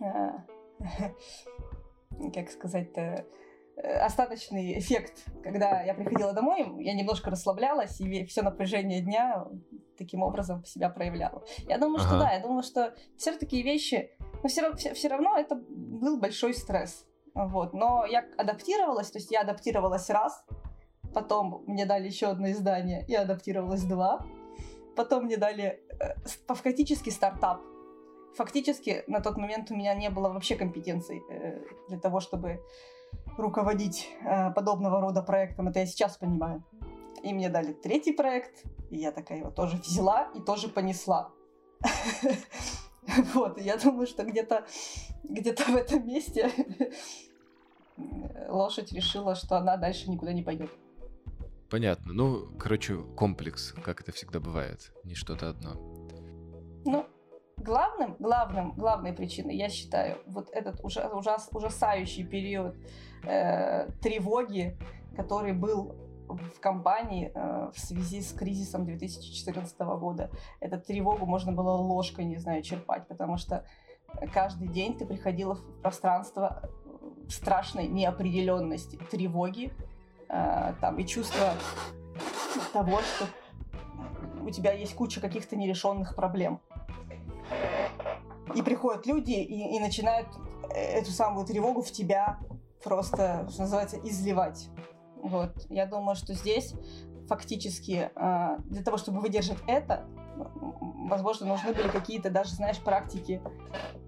э, 0.00 0.30
как 2.34 2.50
сказать-то, 2.50 3.26
остаточный 3.76 4.78
эффект, 4.78 5.24
когда 5.42 5.82
я 5.82 5.94
приходила 5.94 6.32
домой, 6.32 6.66
я 6.84 6.94
немножко 6.94 7.30
расслаблялась, 7.30 8.00
и 8.00 8.24
все 8.26 8.42
напряжение 8.42 9.00
дня 9.00 9.46
таким 9.98 10.22
образом 10.22 10.64
себя 10.64 10.88
проявляла. 10.88 11.42
Я 11.68 11.78
думаю, 11.78 12.00
ага. 12.00 12.08
что 12.08 12.18
да, 12.18 12.32
я 12.32 12.40
думаю, 12.40 12.62
что 12.62 12.94
все 13.16 13.36
такие 13.36 13.62
вещи, 13.62 14.10
но 14.42 14.48
все, 14.48 14.74
все, 14.74 14.94
все 14.94 15.08
равно 15.08 15.36
это 15.36 15.54
был 15.54 16.18
большой 16.18 16.54
стресс. 16.54 17.06
Вот. 17.34 17.72
Но 17.72 18.04
я 18.04 18.26
адаптировалась, 18.36 19.10
то 19.10 19.18
есть 19.18 19.30
я 19.30 19.40
адаптировалась 19.40 20.10
раз, 20.10 20.44
потом 21.14 21.64
мне 21.66 21.86
дали 21.86 22.06
еще 22.06 22.26
одно 22.26 22.50
издание, 22.50 23.04
и 23.06 23.14
адаптировалась 23.14 23.82
два. 23.84 24.26
потом 24.96 25.24
мне 25.24 25.36
дали 25.36 25.80
э, 26.00 26.14
фактически 26.46 27.10
стартап. 27.10 27.60
Фактически 28.36 29.04
на 29.06 29.20
тот 29.20 29.36
момент 29.36 29.70
у 29.70 29.74
меня 29.74 29.94
не 29.94 30.10
было 30.10 30.28
вообще 30.28 30.56
компетенций 30.56 31.22
э, 31.30 31.62
для 31.88 31.98
того, 31.98 32.20
чтобы 32.20 32.60
руководить 33.36 34.08
э, 34.24 34.50
подобного 34.52 35.00
рода 35.00 35.22
проектом. 35.22 35.68
Это 35.68 35.80
я 35.80 35.86
сейчас 35.86 36.16
понимаю. 36.16 36.62
И 37.22 37.32
мне 37.32 37.48
дали 37.48 37.72
третий 37.72 38.12
проект, 38.12 38.64
и 38.90 38.96
я 38.96 39.12
такая 39.12 39.38
его 39.38 39.50
тоже 39.50 39.76
взяла 39.76 40.28
и 40.34 40.40
тоже 40.40 40.68
понесла. 40.68 41.30
Вот, 43.34 43.60
я 43.60 43.76
думаю, 43.76 44.06
что 44.06 44.24
где-то 44.24 44.64
где 45.24 45.52
в 45.52 45.76
этом 45.76 46.06
месте 46.06 46.50
лошадь 48.48 48.92
решила, 48.92 49.34
что 49.34 49.56
она 49.56 49.76
дальше 49.76 50.10
никуда 50.10 50.32
не 50.32 50.42
пойдет. 50.42 50.70
Понятно. 51.70 52.12
Ну, 52.12 52.48
короче, 52.58 52.96
комплекс, 53.16 53.72
как 53.84 54.00
это 54.02 54.12
всегда 54.12 54.40
бывает, 54.40 54.92
не 55.04 55.14
что-то 55.14 55.48
одно. 55.48 55.74
Ну, 56.84 57.06
главным, 57.62 58.16
главным, 58.18 58.72
главной 58.72 59.12
причиной, 59.12 59.56
я 59.56 59.68
считаю, 59.68 60.18
вот 60.26 60.50
этот 60.52 60.84
ужас, 60.84 61.10
ужас, 61.12 61.48
ужасающий 61.52 62.24
период 62.24 62.76
э, 63.24 63.90
тревоги, 64.00 64.76
который 65.16 65.52
был 65.52 65.94
в 66.28 66.60
компании 66.60 67.30
э, 67.34 67.70
в 67.74 67.78
связи 67.78 68.20
с 68.20 68.32
кризисом 68.32 68.84
2014 68.84 69.78
года. 69.80 70.30
Эту 70.60 70.80
тревогу 70.80 71.26
можно 71.26 71.52
было 71.52 71.72
ложкой, 71.72 72.24
не 72.24 72.36
знаю, 72.36 72.62
черпать, 72.62 73.06
потому 73.08 73.36
что 73.36 73.64
каждый 74.32 74.68
день 74.68 74.96
ты 74.96 75.06
приходила 75.06 75.54
в 75.54 75.80
пространство 75.80 76.68
страшной 77.28 77.86
неопределенности, 77.86 78.96
тревоги, 79.10 79.72
э, 80.28 80.74
там 80.80 80.98
и 80.98 81.06
чувство 81.06 81.54
того, 82.72 83.00
что 83.00 83.26
у 84.44 84.50
тебя 84.50 84.72
есть 84.72 84.94
куча 84.94 85.20
каких-то 85.20 85.56
нерешенных 85.56 86.14
проблем. 86.14 86.60
И 88.54 88.62
приходят 88.62 89.06
люди 89.06 89.32
и, 89.32 89.76
и 89.76 89.80
начинают 89.80 90.28
эту 90.74 91.10
самую 91.10 91.46
тревогу 91.46 91.82
в 91.82 91.90
тебя 91.90 92.38
просто, 92.82 93.46
что 93.50 93.62
называется, 93.62 93.98
изливать. 93.98 94.68
Вот. 95.16 95.66
Я 95.68 95.86
думаю, 95.86 96.16
что 96.16 96.34
здесь 96.34 96.74
фактически 97.28 98.10
э, 98.14 98.56
для 98.64 98.82
того, 98.82 98.96
чтобы 98.96 99.20
выдержать 99.20 99.58
это, 99.66 100.04
возможно, 101.08 101.46
нужны 101.46 101.72
были 101.72 101.88
какие-то 101.88 102.30
даже, 102.30 102.54
знаешь, 102.54 102.80
практики, 102.80 103.40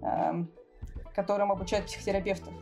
э, 0.01 0.45
которым 1.13 1.51
обучают 1.51 1.85
психотерапевтов. 1.85 2.53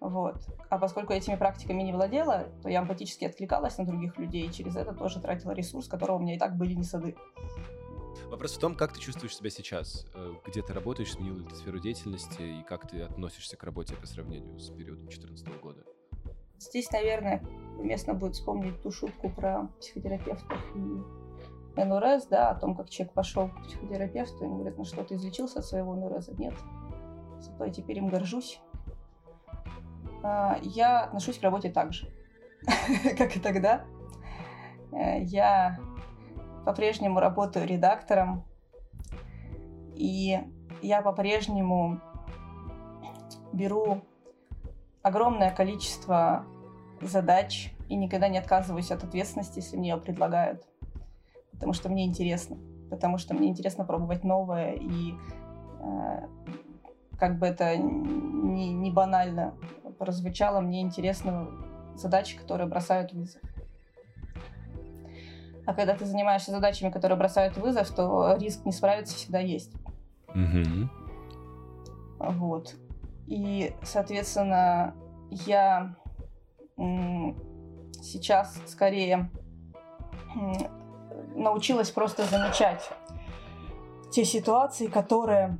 Вот. 0.00 0.36
А 0.68 0.78
поскольку 0.78 1.12
этими 1.12 1.36
практиками 1.36 1.82
не 1.82 1.92
владела, 1.92 2.48
то 2.62 2.68
я 2.68 2.80
эмпатически 2.80 3.26
откликалась 3.26 3.78
на 3.78 3.84
других 3.84 4.18
людей, 4.18 4.46
и 4.48 4.52
через 4.52 4.74
это 4.74 4.92
тоже 4.94 5.20
тратила 5.20 5.52
ресурс, 5.52 5.86
которого 5.86 6.16
у 6.16 6.20
меня 6.20 6.34
и 6.34 6.38
так 6.38 6.56
были 6.56 6.74
не 6.74 6.84
сады. 6.84 7.14
Вопрос 8.32 8.56
в 8.56 8.60
том, 8.60 8.74
как 8.74 8.94
ты 8.94 8.98
чувствуешь 8.98 9.36
себя 9.36 9.50
сейчас, 9.50 10.06
э, 10.14 10.32
где 10.46 10.62
ты 10.62 10.72
работаешь, 10.72 11.12
сменил 11.12 11.36
ли 11.36 11.44
ты 11.44 11.54
сферу 11.54 11.78
деятельности, 11.78 12.40
и 12.40 12.62
как 12.62 12.88
ты 12.88 13.02
относишься 13.02 13.58
к 13.58 13.62
работе 13.62 13.94
по 13.94 14.06
сравнению 14.06 14.58
с 14.58 14.70
периодом 14.70 15.04
2014 15.04 15.60
года? 15.60 15.84
Здесь, 16.58 16.90
наверное, 16.92 17.44
уместно 17.78 18.14
будет 18.14 18.34
вспомнить 18.34 18.80
ту 18.82 18.90
шутку 18.90 19.28
про 19.28 19.68
психотерапевтов 19.78 20.58
и 20.74 21.78
НРС, 21.78 22.24
да, 22.28 22.52
о 22.52 22.54
том, 22.54 22.74
как 22.74 22.88
человек 22.88 23.12
пошел 23.12 23.50
к 23.50 23.64
психотерапевту, 23.64 24.38
и 24.38 24.46
ему 24.46 24.56
говорят, 24.56 24.78
ну 24.78 24.86
что, 24.86 25.04
ты 25.04 25.16
излечился 25.16 25.58
от 25.58 25.66
своего 25.66 25.94
НРС? 25.94 26.28
Нет. 26.38 26.54
Зато 27.38 27.66
я 27.66 27.70
теперь 27.70 27.98
им 27.98 28.08
горжусь. 28.08 28.62
А, 30.22 30.58
я 30.62 31.02
отношусь 31.02 31.36
к 31.36 31.42
работе 31.42 31.68
так 31.68 31.92
же, 31.92 32.10
как 33.18 33.36
и 33.36 33.40
тогда. 33.40 33.84
Э, 34.90 35.22
я 35.22 35.78
по-прежнему 36.64 37.20
работаю 37.20 37.66
редактором, 37.66 38.44
и 39.94 40.40
я 40.82 41.02
по-прежнему 41.02 42.00
беру 43.52 44.02
огромное 45.02 45.50
количество 45.50 46.44
задач 47.00 47.72
и 47.88 47.96
никогда 47.96 48.28
не 48.28 48.38
отказываюсь 48.38 48.90
от 48.90 49.04
ответственности, 49.04 49.58
если 49.58 49.76
мне 49.76 49.90
ее 49.90 49.96
предлагают. 49.96 50.66
Потому 51.52 51.72
что 51.72 51.88
мне 51.88 52.06
интересно. 52.06 52.56
Потому 52.90 53.18
что 53.18 53.34
мне 53.34 53.48
интересно 53.48 53.84
пробовать 53.84 54.24
новое. 54.24 54.72
И 54.72 55.14
э, 55.80 56.26
как 57.18 57.38
бы 57.38 57.46
это 57.46 57.76
не, 57.76 58.72
не 58.72 58.90
банально 58.90 59.54
прозвучало, 59.98 60.60
мне 60.60 60.80
интересно 60.80 61.48
задачи, 61.94 62.36
которые 62.36 62.66
бросают 62.66 63.12
вызов. 63.12 63.40
А 65.66 65.74
когда 65.74 65.94
ты 65.94 66.04
занимаешься 66.04 66.50
задачами, 66.50 66.90
которые 66.90 67.16
бросают 67.16 67.56
вызов, 67.56 67.88
то 67.90 68.36
риск 68.36 68.64
не 68.64 68.72
справиться 68.72 69.14
всегда 69.14 69.38
есть. 69.38 69.72
Mm-hmm. 70.34 70.88
Вот. 72.18 72.74
И, 73.26 73.74
соответственно, 73.82 74.94
я 75.30 75.94
сейчас 78.02 78.60
скорее 78.66 79.30
научилась 81.34 81.90
просто 81.90 82.24
замечать 82.24 82.90
те 84.10 84.24
ситуации, 84.24 84.86
которые 84.86 85.58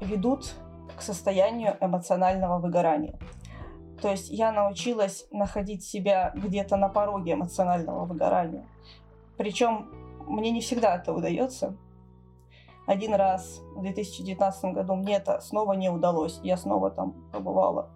ведут 0.00 0.54
к 0.96 1.02
состоянию 1.02 1.76
эмоционального 1.80 2.58
выгорания. 2.58 3.18
То 4.00 4.10
есть 4.10 4.28
я 4.30 4.52
научилась 4.52 5.26
находить 5.30 5.82
себя 5.82 6.32
где-то 6.34 6.76
на 6.76 6.88
пороге 6.88 7.32
эмоционального 7.32 8.04
выгорания. 8.04 8.66
Причем 9.36 9.90
мне 10.26 10.50
не 10.50 10.60
всегда 10.60 10.96
это 10.96 11.12
удается. 11.12 11.76
Один 12.86 13.14
раз 13.14 13.62
в 13.74 13.80
2019 13.80 14.74
году 14.74 14.94
мне 14.94 15.16
это 15.16 15.40
снова 15.40 15.72
не 15.72 15.88
удалось. 15.88 16.40
Я 16.42 16.56
снова 16.56 16.90
там 16.90 17.30
побывала 17.32 17.90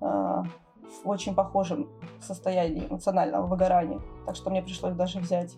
э, 0.00 0.04
в 0.04 1.08
очень 1.08 1.34
похожем 1.34 1.88
состоянии 2.20 2.86
эмоционального 2.86 3.46
выгорания. 3.46 4.00
Так 4.26 4.36
что 4.36 4.50
мне 4.50 4.62
пришлось 4.62 4.94
даже 4.94 5.18
взять 5.18 5.56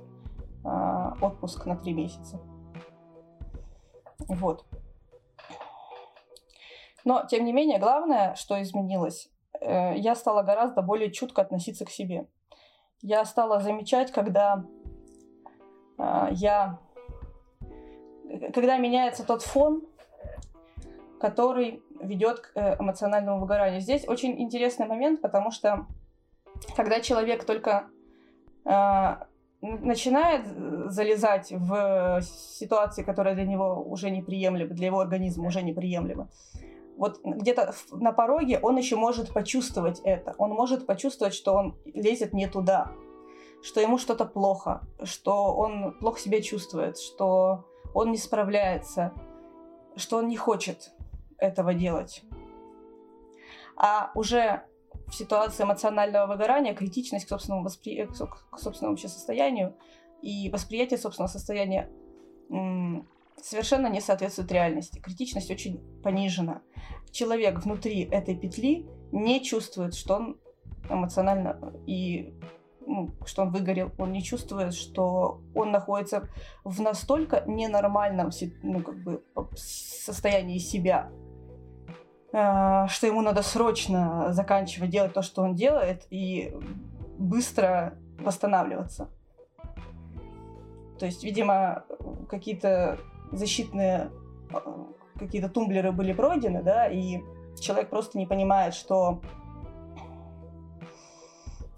э, 0.64 1.11
отпуск 1.20 1.66
на 1.66 1.76
три 1.76 1.92
месяца. 1.92 2.40
Вот. 4.28 4.64
Но, 7.04 7.26
тем 7.26 7.44
не 7.44 7.52
менее, 7.52 7.78
главное, 7.78 8.35
что 8.37 8.61
изменилось, 8.62 9.30
э, 9.61 9.98
я 9.98 10.14
стала 10.14 10.42
гораздо 10.42 10.80
более 10.80 11.11
чутко 11.11 11.42
относиться 11.42 11.85
к 11.85 11.90
себе. 11.90 12.26
Я 13.02 13.24
стала 13.24 13.61
замечать, 13.61 14.12
когда 14.12 14.64
я 16.32 16.78
когда 18.54 18.78
меняется 18.78 19.26
тот 19.26 19.42
фон, 19.42 19.82
который 21.20 21.82
ведет 22.00 22.40
к 22.40 22.50
э, 22.54 22.76
эмоциональному 22.80 23.40
выгоранию. 23.40 23.80
Здесь 23.80 24.08
очень 24.08 24.40
интересный 24.40 24.86
момент, 24.86 25.20
потому 25.20 25.50
что 25.50 25.86
когда 26.76 27.00
человек 27.00 27.44
только 27.44 27.86
э, 28.64 29.16
начинает 29.60 30.46
залезать 30.90 31.52
в 31.52 32.20
ситуации, 32.22 33.04
которые 33.04 33.36
для 33.36 33.44
него 33.44 33.82
уже 33.82 34.10
неприемлемы, 34.10 34.74
для 34.74 34.86
его 34.86 35.00
организма 35.00 35.46
уже 35.46 35.62
неприемлемы, 35.62 36.28
вот 36.96 37.20
где-то 37.24 37.72
на 37.92 38.12
пороге 38.12 38.58
он 38.60 38.76
еще 38.76 38.96
может 38.96 39.32
почувствовать 39.32 40.00
это. 40.04 40.34
Он 40.38 40.50
может 40.50 40.86
почувствовать, 40.86 41.34
что 41.34 41.54
он 41.54 41.76
лезет 41.84 42.32
не 42.32 42.48
туда, 42.48 42.90
что 43.62 43.81
ему 43.81 43.98
что-то 43.98 44.25
плохо, 44.25 44.83
что 45.03 45.55
он 45.55 45.96
плохо 45.98 46.20
себя 46.20 46.42
чувствует, 46.42 46.98
что 46.98 47.64
он 47.94 48.11
не 48.11 48.18
справляется, 48.18 49.12
что 49.96 50.18
он 50.18 50.29
не 50.29 50.37
хочет 50.37 50.92
этого 51.38 51.75
делать. 51.75 52.22
А 53.77 54.11
уже 54.14 54.64
в 55.07 55.14
ситуации 55.14 55.64
эмоционального 55.64 56.27
выгорания 56.27 56.75
критичность 56.75 57.27
к 57.27 57.29
собственному, 57.29 57.64
воспри... 57.64 58.07
к 58.07 58.59
собственному 58.59 58.94
вообще 58.94 59.09
состоянию 59.09 59.77
и 60.22 60.51
восприятие 60.51 60.98
собственного 60.98 61.31
состояния 61.31 61.90
совершенно 63.40 63.88
не 63.88 64.01
соответствует 64.01 64.53
реальности. 64.53 65.01
Критичность 65.01 65.51
очень 65.51 65.81
понижена. 66.03 66.62
Человек 67.11 67.64
внутри 67.64 68.05
этой 68.05 68.37
петли 68.37 68.88
не 69.11 69.42
чувствует, 69.42 69.94
что 69.94 70.16
он 70.16 70.40
эмоционально 70.88 71.75
и 71.87 72.35
что 73.27 73.42
он 73.42 73.51
выгорел, 73.51 73.90
он 73.99 74.12
не 74.12 74.23
чувствует, 74.23 74.75
что 74.75 75.40
он 75.55 75.71
находится 75.71 76.29
в 76.64 76.81
настолько 76.81 77.45
ненормальном 77.47 78.31
ну, 78.62 78.81
как 78.81 79.03
бы, 79.03 79.23
состоянии 79.57 80.59
себя, 80.59 81.11
э, 82.33 82.87
что 82.88 83.07
ему 83.07 83.23
надо 83.23 83.42
срочно 83.42 84.33
заканчивать 84.33 84.90
делать 84.90 85.12
то, 85.12 85.23
что 85.23 85.42
он 85.42 85.55
делает, 85.55 86.07
и 86.11 86.55
быстро 87.18 87.95
восстанавливаться. 88.18 89.09
То 90.99 91.07
есть, 91.07 91.25
видимо, 91.25 91.85
какие-то 92.29 92.99
защитные 93.33 94.11
э, 94.51 94.59
какие-то 95.18 95.49
тумблеры 95.49 95.92
были 95.92 96.12
пройдены, 96.12 96.62
да, 96.62 96.87
и 96.87 97.21
человек 97.61 97.90
просто 97.90 98.18
не 98.18 98.27
понимает, 98.27 98.75
что 98.75 99.21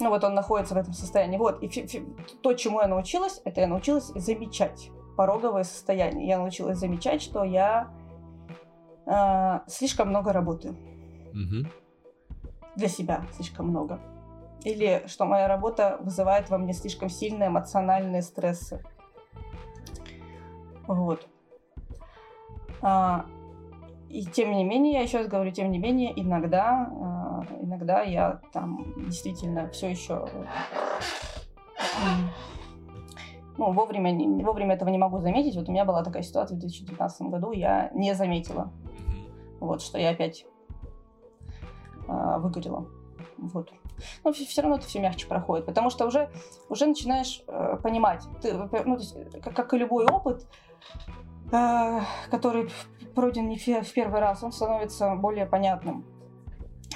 Ну 0.04 0.10
вот 0.10 0.22
он 0.22 0.34
находится 0.34 0.74
в 0.74 0.76
этом 0.76 0.92
состоянии. 0.92 1.38
Вот, 1.38 1.62
и 1.62 1.68
фи- 1.68 1.86
фи- 1.86 2.04
то, 2.42 2.52
чему 2.52 2.82
я 2.82 2.88
научилась, 2.88 3.40
это 3.46 3.62
я 3.62 3.66
научилась 3.66 4.12
замечать 4.14 4.90
пороговое 5.16 5.62
состояние. 5.62 6.28
Я 6.28 6.36
научилась 6.36 6.76
замечать, 6.76 7.22
что 7.22 7.42
я 7.42 7.88
э, 9.06 9.60
слишком 9.66 10.10
много 10.10 10.34
работаю. 10.34 10.76
Мгм. 11.32 11.70
Для 12.76 12.88
себя 12.88 13.24
слишком 13.32 13.68
много. 13.68 13.98
Или 14.62 15.04
что 15.06 15.24
моя 15.24 15.48
работа 15.48 15.96
вызывает 16.02 16.50
во 16.50 16.58
мне 16.58 16.74
слишком 16.74 17.08
сильные 17.08 17.48
эмоциональные 17.48 18.20
стрессы. 18.20 18.84
Вот. 20.86 21.26
А, 22.82 23.24
и 24.10 24.26
тем 24.26 24.52
не 24.52 24.64
менее, 24.64 24.92
я 24.92 25.00
еще 25.00 25.16
раз 25.16 25.28
говорю, 25.28 25.50
тем 25.50 25.70
не 25.70 25.78
менее, 25.78 26.12
иногда, 26.14 26.92
а, 26.92 27.13
иногда 27.60 28.02
я 28.02 28.40
там 28.52 28.94
действительно 28.96 29.68
все 29.68 29.90
еще 29.90 30.26
ну, 33.56 33.72
вовремя, 33.72 34.44
вовремя 34.44 34.74
этого 34.74 34.88
не 34.88 34.98
могу 34.98 35.18
заметить. 35.20 35.56
Вот 35.56 35.68
у 35.68 35.72
меня 35.72 35.84
была 35.84 36.02
такая 36.02 36.22
ситуация 36.22 36.56
в 36.56 36.60
2019 36.60 37.22
году, 37.22 37.52
я 37.52 37.90
не 37.94 38.14
заметила, 38.14 38.72
вот, 39.60 39.82
что 39.82 39.98
я 39.98 40.10
опять 40.10 40.46
а, 42.08 42.38
выгорела. 42.38 42.86
Вот. 43.38 43.72
Но 44.24 44.32
все, 44.32 44.62
равно 44.62 44.76
это 44.76 44.86
все 44.86 45.00
мягче 45.00 45.26
проходит, 45.26 45.66
потому 45.66 45.90
что 45.90 46.06
уже, 46.06 46.30
уже 46.68 46.86
начинаешь 46.86 47.44
э, 47.46 47.76
понимать, 47.80 48.24
ты, 48.42 48.52
ну, 48.52 48.68
то 48.68 48.76
есть, 48.76 49.14
э, 49.14 49.40
как, 49.40 49.54
как 49.54 49.72
и 49.72 49.78
любой 49.78 50.04
опыт, 50.06 50.46
э, 51.52 52.00
который 52.28 52.70
пройден 53.14 53.48
не 53.48 53.56
в 53.56 53.92
первый 53.92 54.20
раз, 54.20 54.42
он 54.42 54.50
становится 54.50 55.14
более 55.14 55.46
понятным. 55.46 56.04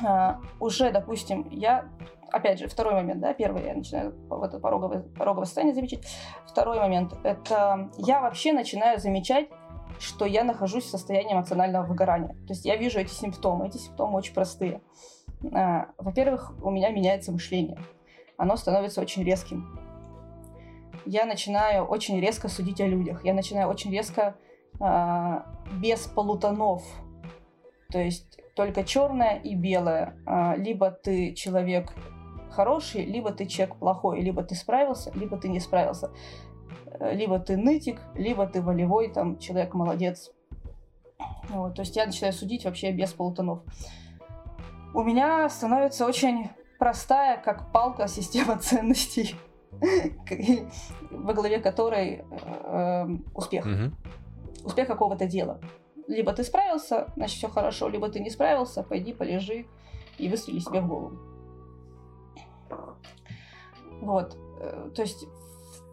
А, 0.05 0.41
уже, 0.61 0.91
допустим, 0.91 1.49
я, 1.51 1.89
опять 2.31 2.59
же, 2.59 2.69
второй 2.69 2.95
момент, 2.95 3.21
да, 3.21 3.33
первый 3.35 3.65
я 3.65 3.75
начинаю 3.75 4.15
в 4.29 4.43
это 4.43 4.59
пороговое, 4.59 5.03
пороговое 5.17 5.47
состояние 5.47 5.75
замечать. 5.75 6.07
Второй 6.47 6.79
момент, 6.79 7.15
это 7.25 7.91
я 7.99 8.21
вообще 8.21 8.53
начинаю 8.53 8.99
замечать, 8.99 9.49
что 9.99 10.25
я 10.25 10.45
нахожусь 10.45 10.85
в 10.85 10.91
состоянии 10.91 11.35
эмоционального 11.35 11.85
выгорания. 11.85 12.35
То 12.47 12.53
есть 12.53 12.65
я 12.65 12.77
вижу 12.77 13.01
эти 13.01 13.11
симптомы. 13.11 13.67
Эти 13.69 13.79
симптомы 13.79 14.19
очень 14.19 14.35
простые. 14.35 14.81
А, 15.53 15.89
Во-первых, 15.99 16.53
у 16.63 16.71
меня 16.71 16.91
меняется 16.91 17.33
мышление. 17.33 17.79
Оно 18.37 18.57
становится 18.57 19.01
очень 19.01 19.25
резким. 19.25 19.79
Я 21.05 21.25
начинаю 21.25 21.85
очень 21.85 22.21
резко 22.21 22.49
судить 22.49 22.81
о 22.81 22.87
людях. 22.87 23.25
Я 23.25 23.35
начинаю 23.35 23.69
очень 23.69 23.91
резко 23.91 24.37
а, 24.81 25.47
без 25.73 26.07
полутонов. 26.07 26.83
То 27.91 27.99
есть 27.99 28.39
только 28.59 28.83
черное 28.83 29.37
и 29.37 29.55
белое. 29.55 30.17
А, 30.27 30.57
Либо 30.57 30.91
ты 30.91 31.33
человек 31.35 31.93
хороший, 32.51 33.05
либо 33.05 33.31
ты 33.31 33.47
человек 33.47 33.77
плохой. 33.77 34.21
Либо 34.21 34.43
ты 34.43 34.57
справился, 34.57 35.13
либо 35.15 35.37
ты 35.37 35.49
не 35.49 35.61
справился. 35.61 36.11
Э, 36.99 37.15
Либо 37.15 37.39
ты 37.39 37.57
нытик, 37.57 38.01
либо 38.17 38.49
ты 38.49 38.61
волевой, 38.61 39.13
там, 39.13 39.39
человек 39.39 39.75
молодец. 39.75 40.33
Вот, 41.51 41.77
то 41.77 41.83
есть 41.83 41.95
я 41.95 42.07
начинаю 42.07 42.33
судить 42.33 42.65
вообще 42.65 42.91
без 42.91 43.13
полутонов. 43.13 43.61
У 44.93 45.05
меня 45.05 45.49
становится 45.49 46.05
очень 46.05 46.51
простая, 46.81 47.37
как 47.37 47.71
палка, 47.71 48.09
система 48.09 48.59
ценностей, 48.59 49.37
во 51.13 51.33
главе 51.33 51.61
которой 51.61 52.25
э, 52.29 53.07
успех. 53.37 53.67
Мгм. 53.67 53.97
Успех 54.65 54.89
какого-то 54.89 55.27
дела. 55.27 55.61
Либо 56.09 56.33
ты 56.33 56.43
справился, 56.43 57.13
значит 57.17 57.37
все 57.37 57.49
хорошо, 57.49 57.89
либо 57.89 58.09
ты 58.09 58.19
не 58.19 58.31
справился, 58.31 58.83
пойди 58.83 59.13
полежи 59.13 59.67
и 60.17 60.29
выстрели 60.29 60.59
себе 60.59 60.81
в 60.81 60.89
голову. 60.89 61.19
Вот. 64.01 64.37
Э, 64.61 64.91
То 64.95 65.03
есть 65.03 65.27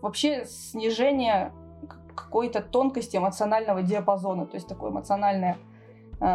вообще 0.02 0.46
снижение 0.46 1.52
какой-то 2.16 2.62
тонкости 2.62 3.18
эмоционального 3.18 3.84
диапазона, 3.84 4.46
то 4.46 4.56
есть 4.56 4.70
такое 4.70 4.90
эмоциональное, 4.90 5.58
э, 6.22 6.26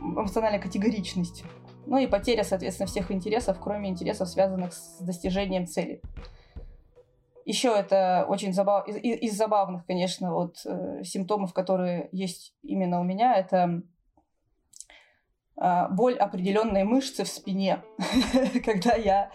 эмоциональная 0.00 0.60
категоричность. 0.60 1.44
Ну 1.84 1.98
и 1.98 2.06
потеря, 2.06 2.44
соответственно, 2.44 2.86
всех 2.86 3.10
интересов, 3.10 3.58
кроме 3.60 3.90
интересов, 3.90 4.28
связанных 4.28 4.72
с 4.72 4.98
достижением 5.00 5.66
цели. 5.66 6.00
Еще 7.46 7.68
это 7.68 8.26
очень 8.28 8.52
забав... 8.52 8.88
из, 8.88 8.96
из- 8.96 9.36
забавных, 9.36 9.86
конечно, 9.86 10.34
вот 10.34 10.56
э, 10.66 11.04
симптомов, 11.04 11.54
которые 11.54 12.08
есть 12.10 12.56
именно 12.64 13.00
у 13.00 13.04
меня, 13.04 13.36
это 13.36 13.82
а, 15.56 15.88
боль 15.88 16.16
определенной 16.18 16.82
мышцы 16.82 17.22
в 17.22 17.28
спине, 17.28 17.82
когда 18.64 18.96
я 18.96 19.30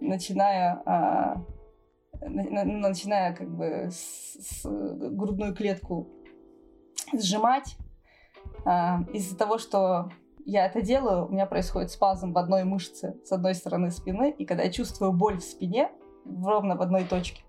начинаю, 0.00 0.80
а, 0.86 1.44
на- 2.22 2.64
на- 2.64 2.88
начинаю 2.88 3.36
как 3.36 3.54
бы 3.54 3.90
с- 3.90 4.62
с 4.62 4.64
грудную 4.64 5.54
клетку 5.54 6.08
сжимать, 7.12 7.76
а, 8.64 9.02
из-за 9.12 9.36
того, 9.36 9.58
что 9.58 10.08
я 10.46 10.64
это 10.64 10.80
делаю, 10.80 11.26
у 11.26 11.28
меня 11.28 11.44
происходит 11.44 11.90
спазм 11.90 12.32
в 12.32 12.38
одной 12.38 12.64
мышце 12.64 13.14
с 13.26 13.30
одной 13.30 13.54
стороны 13.54 13.90
спины, 13.90 14.30
и 14.30 14.46
когда 14.46 14.62
я 14.62 14.72
чувствую 14.72 15.12
боль 15.12 15.36
в 15.36 15.44
спине, 15.44 15.90
ровно 16.24 16.76
в 16.76 16.82
одной 16.82 17.04
точке, 17.04 17.42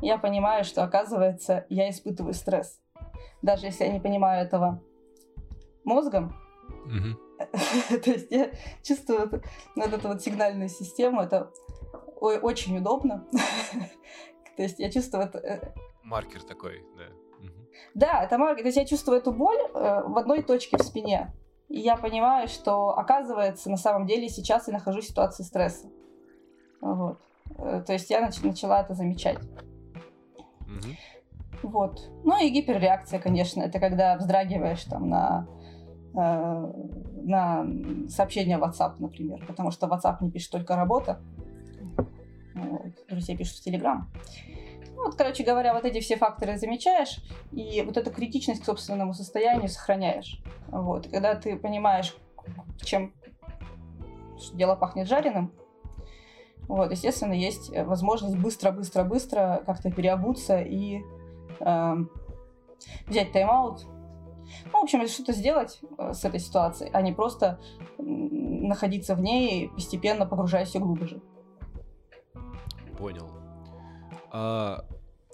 я 0.00 0.18
понимаю, 0.18 0.64
что, 0.64 0.82
оказывается, 0.82 1.66
я 1.68 1.90
испытываю 1.90 2.34
стресс. 2.34 2.80
Даже 3.42 3.66
если 3.66 3.84
я 3.84 3.92
не 3.92 4.00
понимаю 4.00 4.44
этого 4.44 4.82
мозгом, 5.84 6.34
то 6.88 8.10
есть 8.10 8.30
я 8.30 8.50
чувствую 8.82 9.28
вот, 9.30 9.44
вот 9.74 9.92
эту 9.92 10.08
вот 10.08 10.22
сигнальную 10.22 10.68
систему, 10.68 11.20
это 11.20 11.50
очень 12.20 12.78
удобно. 12.78 13.26
То 14.56 14.62
есть 14.62 14.78
я 14.78 14.90
чувствую 14.90 15.30
э, 15.34 15.74
Маркер 16.02 16.42
такой, 16.42 16.82
да. 16.96 17.04
Да, 17.94 18.24
это 18.24 18.38
маркер. 18.38 18.62
То 18.62 18.68
есть 18.68 18.78
я 18.78 18.84
чувствую 18.84 19.18
эту 19.18 19.32
боль 19.32 19.58
э, 19.58 20.02
в 20.06 20.16
одной 20.18 20.42
точке 20.42 20.76
в 20.76 20.82
спине. 20.82 21.34
И 21.68 21.80
я 21.80 21.96
понимаю, 21.96 22.48
что, 22.48 22.96
оказывается, 22.96 23.70
на 23.70 23.76
самом 23.76 24.06
деле 24.06 24.28
сейчас 24.28 24.68
я 24.68 24.74
нахожусь 24.74 25.06
в 25.06 25.08
ситуации 25.08 25.42
стресса. 25.42 25.88
Вот. 26.80 27.18
Э, 27.58 27.82
То 27.86 27.92
есть 27.92 28.10
я 28.10 28.20
нач- 28.26 28.44
начала 28.46 28.82
это 28.82 28.94
замечать. 28.94 29.38
Мгм. 30.60 30.96
Вот. 31.62 32.10
Ну 32.24 32.42
и 32.42 32.50
гиперреакция, 32.50 33.18
конечно, 33.18 33.62
это 33.62 33.80
когда 33.80 34.16
вздрагиваешь 34.16 34.84
там 34.84 35.08
на, 35.08 35.46
э, 36.14 36.72
на 37.22 37.66
сообщение 38.08 38.58
в 38.58 38.62
WhatsApp, 38.62 38.96
например, 38.98 39.44
потому 39.46 39.70
что 39.70 39.86
в 39.86 39.92
WhatsApp 39.92 40.18
не 40.20 40.30
пишет 40.30 40.52
только 40.52 40.76
работа, 40.76 41.20
вот. 42.54 43.06
друзья 43.08 43.36
пишут 43.36 43.56
в 43.58 43.66
Telegram. 43.66 44.02
Ну, 44.94 45.04
вот, 45.04 45.14
короче 45.14 45.44
говоря, 45.44 45.74
вот 45.74 45.84
эти 45.84 46.00
все 46.00 46.16
факторы 46.16 46.56
замечаешь, 46.56 47.20
и 47.52 47.82
вот 47.82 47.96
эту 47.98 48.10
критичность 48.10 48.62
к 48.62 48.64
собственному 48.64 49.12
состоянию 49.12 49.68
сохраняешь. 49.68 50.42
Вот. 50.68 51.08
Когда 51.08 51.34
ты 51.34 51.56
понимаешь, 51.56 52.16
чем 52.82 53.12
что 54.38 54.56
дело 54.56 54.74
пахнет 54.74 55.06
жареным, 55.06 55.52
вот, 56.68 56.90
естественно, 56.90 57.32
есть 57.32 57.70
э, 57.72 57.84
возможность 57.84 58.36
быстро-быстро-быстро 58.36 59.62
как-то 59.66 59.90
переобуться 59.90 60.60
и 60.60 61.02
эм, 61.60 62.10
взять 63.06 63.32
тайм-аут. 63.32 63.86
Ну, 64.72 64.80
в 64.80 64.84
общем, 64.84 65.06
что-то 65.08 65.32
сделать 65.32 65.80
э, 65.98 66.12
с 66.12 66.24
этой 66.24 66.40
ситуацией, 66.40 66.90
а 66.92 67.02
не 67.02 67.12
просто 67.12 67.60
находиться 67.98 69.14
в 69.14 69.20
ней, 69.20 69.68
постепенно 69.70 70.26
погружаясь 70.26 70.68
все 70.68 70.78
глубже. 70.78 71.20
Понял. 72.98 73.30
А 74.32 74.84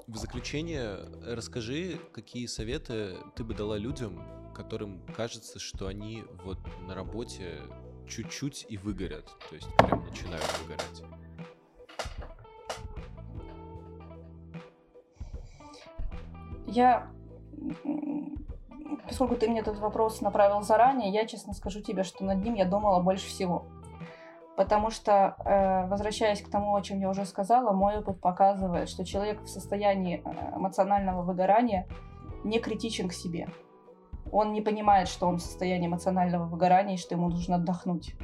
в 0.06 0.16
заключение 0.16 0.98
расскажи, 1.26 1.98
какие 2.12 2.46
советы 2.46 3.16
ты 3.34 3.44
бы 3.44 3.54
дала 3.54 3.78
людям, 3.78 4.20
которым 4.54 5.00
кажется, 5.16 5.58
что 5.58 5.86
они 5.86 6.24
вот 6.44 6.58
на 6.86 6.94
работе 6.94 7.60
чуть-чуть 8.06 8.66
и 8.68 8.76
выгорят, 8.76 9.26
то 9.48 9.54
есть 9.54 9.68
прям 9.76 10.04
начинают 10.04 10.44
выгорать. 10.60 11.02
Я, 16.66 17.10
поскольку 19.06 19.36
ты 19.36 19.48
мне 19.48 19.60
этот 19.60 19.78
вопрос 19.78 20.20
направил 20.22 20.62
заранее, 20.62 21.12
я 21.12 21.26
честно 21.26 21.52
скажу 21.52 21.82
тебе, 21.82 22.02
что 22.02 22.24
над 22.24 22.42
ним 22.42 22.54
я 22.54 22.64
думала 22.64 23.00
больше 23.02 23.26
всего. 23.26 23.66
Потому 24.56 24.90
что, 24.90 25.36
э, 25.44 25.86
возвращаясь 25.88 26.42
к 26.42 26.50
тому, 26.50 26.74
о 26.74 26.82
чем 26.82 27.00
я 27.00 27.08
уже 27.08 27.24
сказала, 27.24 27.72
мой 27.72 27.98
опыт 27.98 28.20
показывает, 28.20 28.88
что 28.88 29.04
человек 29.04 29.42
в 29.42 29.48
состоянии 29.48 30.22
э, 30.24 30.56
эмоционального 30.56 31.22
выгорания 31.22 31.86
не 32.44 32.58
критичен 32.58 33.08
к 33.08 33.12
себе. 33.12 33.48
Он 34.32 34.52
не 34.52 34.62
понимает, 34.62 35.08
что 35.08 35.26
он 35.28 35.36
в 35.36 35.42
состоянии 35.42 35.86
эмоционального 35.86 36.46
выгорания 36.46 36.94
и 36.94 36.98
что 36.98 37.14
ему 37.14 37.28
нужно 37.28 37.56
отдохнуть. 37.56 38.14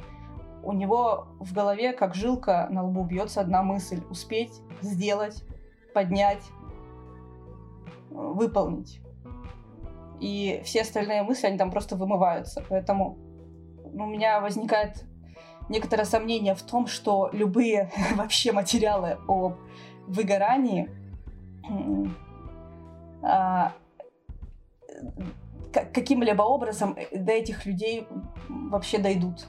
У 0.63 0.73
него 0.73 1.27
в 1.39 1.53
голове, 1.53 1.93
как 1.93 2.15
жилка 2.15 2.67
на 2.69 2.83
лбу, 2.83 3.05
бьется 3.05 3.41
одна 3.41 3.63
мысль– 3.63 4.01
успеть, 4.09 4.59
сделать, 4.81 5.45
поднять, 5.93 6.43
выполнить. 8.09 9.01
И 10.19 10.61
все 10.65 10.81
остальные 10.81 11.23
мысли, 11.23 11.47
они 11.47 11.57
там 11.57 11.71
просто 11.71 11.95
вымываются. 11.95 12.63
Поэтому 12.67 13.17
у 13.93 14.05
меня 14.05 14.41
возникает 14.41 15.05
некоторое 15.69 16.05
сомнение 16.05 16.55
в 16.55 16.61
том, 16.61 16.87
что 16.87 17.29
любые 17.31 17.91
вообще 18.15 18.51
материалы 18.51 19.17
о 19.27 19.53
выгорании 20.07 20.89
а, 23.21 23.73
каким-либо 25.93 26.41
образом 26.41 26.95
до 27.11 27.31
этих 27.31 27.65
людей 27.65 28.07
вообще 28.47 28.97
дойдут. 28.97 29.47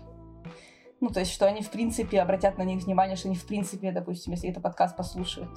Ну, 1.00 1.09
то 1.09 1.20
есть, 1.20 1.33
что 1.33 1.46
они, 1.46 1.62
в 1.62 1.70
принципе, 1.70 2.20
обратят 2.20 2.59
на 2.59 2.62
них 2.62 2.85
внимание, 2.85 3.16
что 3.16 3.29
они, 3.29 3.37
в 3.37 3.46
принципе, 3.46 3.90
допустим, 3.90 4.33
если 4.33 4.50
это 4.50 4.61
подкаст 4.61 4.96
послушают. 4.96 5.50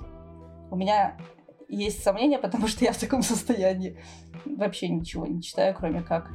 У 0.71 0.75
меня 0.75 1.17
есть 1.67 2.01
сомнения, 2.03 2.39
потому 2.39 2.67
что 2.67 2.85
я 2.85 2.93
в 2.93 2.97
таком 2.97 3.21
состоянии 3.21 3.99
вообще 4.45 4.87
ничего 4.87 5.25
не 5.25 5.41
читаю, 5.41 5.75
кроме 5.75 6.01
как 6.01 6.31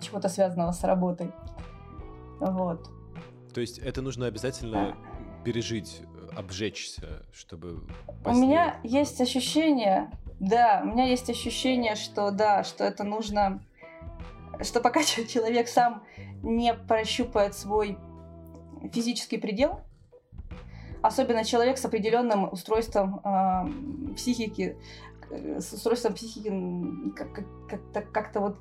чего-то 0.00 0.28
связанного 0.28 0.72
с 0.72 0.82
работой. 0.82 1.30
Вот. 2.40 2.88
То 3.52 3.60
есть 3.60 3.78
это 3.78 4.02
нужно 4.02 4.26
обязательно 4.26 4.96
пережить, 5.44 6.02
обжечься, 6.36 7.26
чтобы... 7.32 7.86
Позднее... 8.24 8.34
У 8.34 8.46
меня 8.46 8.80
есть 8.82 9.20
ощущение, 9.20 10.10
да, 10.40 10.80
у 10.82 10.88
меня 10.88 11.04
есть 11.04 11.30
ощущение, 11.30 11.94
что 11.94 12.30
да, 12.30 12.64
что 12.64 12.84
это 12.84 13.04
нужно, 13.04 13.62
что 14.62 14.80
пока 14.80 15.02
человек 15.28 15.68
сам 15.68 16.02
не 16.42 16.74
прощупает 16.74 17.54
свой 17.54 17.98
физический 18.92 19.38
предел, 19.38 19.80
особенно 21.02 21.44
человек 21.44 21.78
с 21.78 21.84
определенным 21.84 22.52
устройством 22.52 23.20
э, 23.24 24.14
психики, 24.14 24.76
с 25.30 25.72
устройством 25.72 26.14
психики 26.14 26.50
как-то 27.16 27.44
как, 27.92 28.12
как 28.12 28.36
вот 28.36 28.58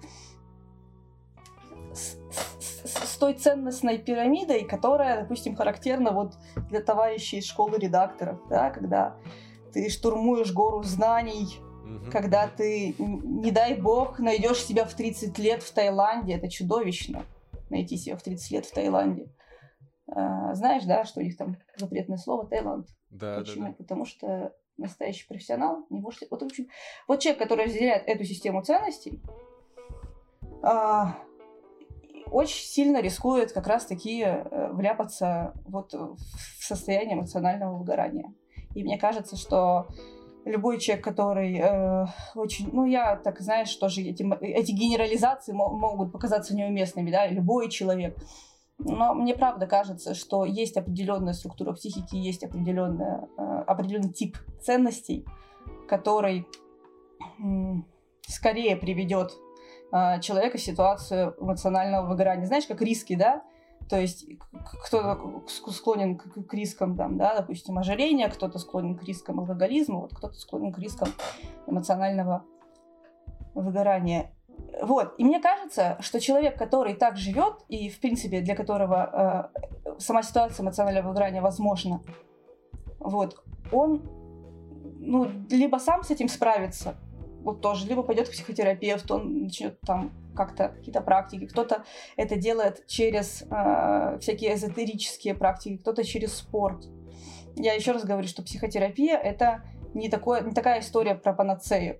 с, 1.93 2.17
с, 2.59 2.87
с 2.87 3.17
той 3.17 3.33
ценностной 3.35 3.97
пирамидой, 3.97 4.63
которая, 4.65 5.21
допустим, 5.21 5.55
характерна 5.55 6.11
вот 6.11 6.33
для 6.69 6.81
товарищей 6.81 7.37
из 7.37 7.45
школы 7.45 7.77
редакторов, 7.77 8.39
да, 8.49 8.69
когда 8.71 9.15
ты 9.73 9.89
штурмуешь 9.89 10.53
гору 10.53 10.83
знаний, 10.83 11.59
угу. 11.83 12.11
когда 12.11 12.47
ты, 12.47 12.95
не 12.97 13.51
дай 13.51 13.75
бог, 13.75 14.19
найдешь 14.19 14.63
себя 14.63 14.85
в 14.85 14.93
30 14.93 15.37
лет 15.39 15.63
в 15.63 15.73
Таиланде, 15.73 16.33
это 16.33 16.49
чудовищно, 16.49 17.25
найти 17.69 17.97
себя 17.97 18.15
в 18.15 18.23
30 18.23 18.51
лет 18.51 18.65
в 18.65 18.73
Таиланде. 18.73 19.27
А, 20.07 20.53
знаешь, 20.53 20.83
да, 20.83 21.05
что 21.05 21.19
у 21.19 21.23
них 21.23 21.37
там 21.37 21.57
запретное 21.75 22.17
слово 22.17 22.45
Таиланд? 22.45 22.87
Да, 23.09 23.39
Почему? 23.39 23.65
Да, 23.65 23.69
да. 23.69 23.75
Потому 23.77 24.05
что 24.05 24.53
настоящий 24.77 25.27
профессионал 25.27 25.85
не 25.89 25.99
может... 25.99 26.29
Вот, 26.29 26.41
в 26.41 26.45
общем, 26.45 26.67
вот 27.07 27.19
человек, 27.19 27.41
который 27.41 27.65
разделяет 27.65 28.07
эту 28.07 28.23
систему 28.23 28.63
ценностей, 28.63 29.21
а, 30.61 31.17
очень 32.31 32.65
сильно 32.65 33.01
рискует 33.01 33.51
как 33.51 33.67
раз-таки 33.67 34.23
э, 34.23 34.71
вляпаться 34.71 35.53
вот 35.65 35.93
в 35.93 36.17
состояние 36.59 37.15
эмоционального 37.15 37.77
выгорания. 37.77 38.33
И 38.75 38.83
мне 38.83 38.97
кажется, 38.97 39.35
что 39.35 39.87
любой 40.45 40.79
человек, 40.79 41.03
который 41.03 41.57
э, 41.57 42.05
очень, 42.35 42.69
ну 42.73 42.85
я 42.85 43.15
так 43.15 43.39
знаешь, 43.39 43.73
тоже 43.75 44.01
эти, 44.01 44.25
эти 44.41 44.71
генерализации 44.71 45.53
могут 45.53 46.11
показаться 46.11 46.55
неуместными, 46.55 47.11
да, 47.11 47.27
любой 47.27 47.69
человек. 47.69 48.17
Но 48.79 49.13
мне 49.13 49.35
правда 49.35 49.67
кажется, 49.67 50.13
что 50.13 50.45
есть 50.45 50.75
определенная 50.77 51.33
структура 51.33 51.73
психики, 51.73 52.15
есть 52.15 52.43
определенная, 52.43 53.29
э, 53.37 53.41
определенный 53.67 54.11
тип 54.11 54.37
ценностей, 54.61 55.25
который 55.87 56.45
э, 57.19 57.43
скорее 58.27 58.75
приведет 58.75 59.31
э, 59.91 60.19
человека 60.21 60.57
в 60.57 60.61
ситуацию 60.61 61.35
эмоционального 61.39 62.07
выгорания. 62.07 62.45
Знаешь, 62.45 62.65
как 62.65 62.81
риски, 62.81 63.15
да? 63.15 63.43
То 63.89 63.99
есть 63.99 64.25
кто-то 64.85 65.43
склонен 65.47 66.17
к, 66.17 66.45
к 66.45 66.53
рискам, 66.53 66.95
там, 66.95 67.17
да, 67.17 67.35
допустим, 67.35 67.77
ожирения, 67.77 68.29
кто-то 68.29 68.59
склонен 68.59 68.97
к 68.97 69.03
рискам 69.03 69.39
алкоголизма, 69.39 69.99
вот 69.99 70.13
кто-то 70.13 70.35
склонен 70.35 70.71
к 70.71 70.79
рискам 70.79 71.09
эмоционального 71.67 72.43
выгорания. 73.53 74.31
Вот. 74.81 75.13
И 75.17 75.23
мне 75.23 75.39
кажется, 75.39 75.97
что 75.99 76.19
человек, 76.19 76.57
который 76.57 76.93
так 76.95 77.17
живет, 77.17 77.57
и, 77.69 77.89
в 77.89 77.99
принципе, 77.99 78.41
для 78.41 78.55
которого 78.55 79.51
э, 79.53 79.97
сама 79.99 80.23
ситуация 80.23 80.63
эмоционального 80.63 81.09
выгорания 81.09 81.41
возможна, 81.41 82.01
вот, 82.99 83.43
он 83.71 84.01
ну, 85.05 85.29
либо 85.49 85.77
сам 85.77 86.03
с 86.03 86.11
этим 86.11 86.29
справится, 86.29 86.95
вот 87.43 87.61
тоже, 87.61 87.87
либо 87.87 88.03
пойдет 88.03 88.29
к 88.29 88.31
психотерапевту, 88.31 89.15
он 89.15 89.43
начнет 89.43 89.79
там 89.81 90.11
как-то 90.35 90.69
какие-то 90.69 91.01
практики, 91.01 91.45
кто-то 91.45 91.83
это 92.15 92.35
делает 92.35 92.87
через 92.87 93.43
э, 93.49 94.17
всякие 94.19 94.55
эзотерические 94.55 95.35
практики, 95.35 95.77
кто-то 95.77 96.03
через 96.03 96.33
спорт. 96.33 96.85
Я 97.55 97.73
еще 97.73 97.91
раз 97.91 98.03
говорю, 98.03 98.27
что 98.27 98.41
психотерапия 98.43 99.17
это 99.17 99.63
не, 99.93 100.09
такое, 100.09 100.41
не 100.41 100.53
такая 100.53 100.79
история 100.79 101.15
про 101.15 101.33
панацею. 101.33 101.99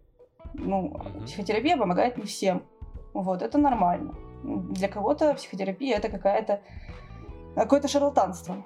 Ну, 0.54 0.88
mm-hmm. 0.88 1.26
психотерапия 1.26 1.78
помогает 1.78 2.18
не 2.18 2.24
всем. 2.24 2.64
Вот, 3.14 3.42
это 3.42 3.58
нормально. 3.58 4.16
Для 4.44 4.88
кого-то 4.88 5.34
психотерапия 5.36 5.98
это 5.98 6.10
какая-то 6.10 6.62
какое-то 7.56 7.88
шарлатанство. 7.88 8.66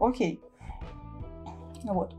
Окей. 0.00 0.40
Вот. 1.82 2.14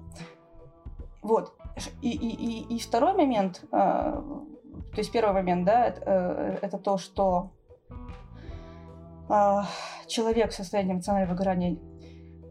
Вот. 1.21 1.53
И, 2.01 2.09
и, 2.09 2.75
и, 2.75 2.79
второй 2.79 3.13
момент, 3.13 3.63
э, 3.63 3.67
то 3.71 4.97
есть 4.97 5.11
первый 5.11 5.33
момент, 5.33 5.65
да, 5.65 5.85
это, 5.85 6.01
э, 6.05 6.57
это 6.61 6.77
то, 6.77 6.97
что 6.97 7.51
э, 9.29 9.61
человек 10.07 10.51
в 10.51 10.55
состоянии 10.55 10.93
эмоционального 10.93 11.33
выгорания 11.33 11.77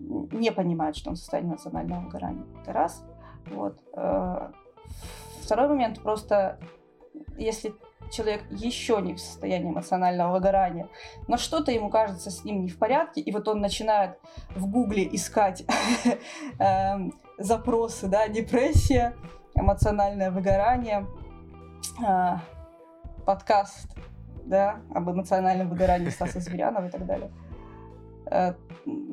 не 0.00 0.50
понимает, 0.50 0.96
что 0.96 1.11
он 1.11 1.16
в 1.16 1.18
состоянии 1.18 1.50
эмоционального 1.50 2.00
выгорания. 2.00 2.44
Это 2.62 2.72
раз. 2.72 3.04
Вот. 3.46 3.78
Э, 3.94 4.50
второй 5.42 5.68
момент 5.68 6.00
просто, 6.00 6.59
если 7.37 7.74
человек 8.11 8.42
еще 8.50 9.00
не 9.00 9.14
в 9.14 9.20
состоянии 9.20 9.70
эмоционального 9.70 10.33
выгорания, 10.33 10.88
но 11.28 11.37
что-то 11.37 11.72
ему 11.72 11.90
кажется 11.90 12.30
с 12.30 12.44
ним 12.44 12.62
не 12.62 12.68
в 12.68 12.78
порядке, 12.78 13.20
и 13.20 13.33
вот 13.33 13.48
он 13.48 13.61
начинает 13.61 14.18
в 14.54 14.66
гугле 14.66 15.09
искать 15.12 15.64
эм, 16.59 17.12
запросы, 17.40 18.07
да, 18.07 18.29
депрессия, 18.29 19.16
эмоциональное 19.55 20.31
выгорание, 20.31 21.07
а, 22.05 22.42
подкаст, 23.24 23.88
да, 24.44 24.81
об 24.94 25.11
эмоциональном 25.11 25.70
выгорании 25.70 26.11
Стаса 26.11 26.40
Зверянова 26.40 26.87
и 26.87 26.90
так 26.90 27.07
далее. 27.07 27.33
Э, 28.31 28.55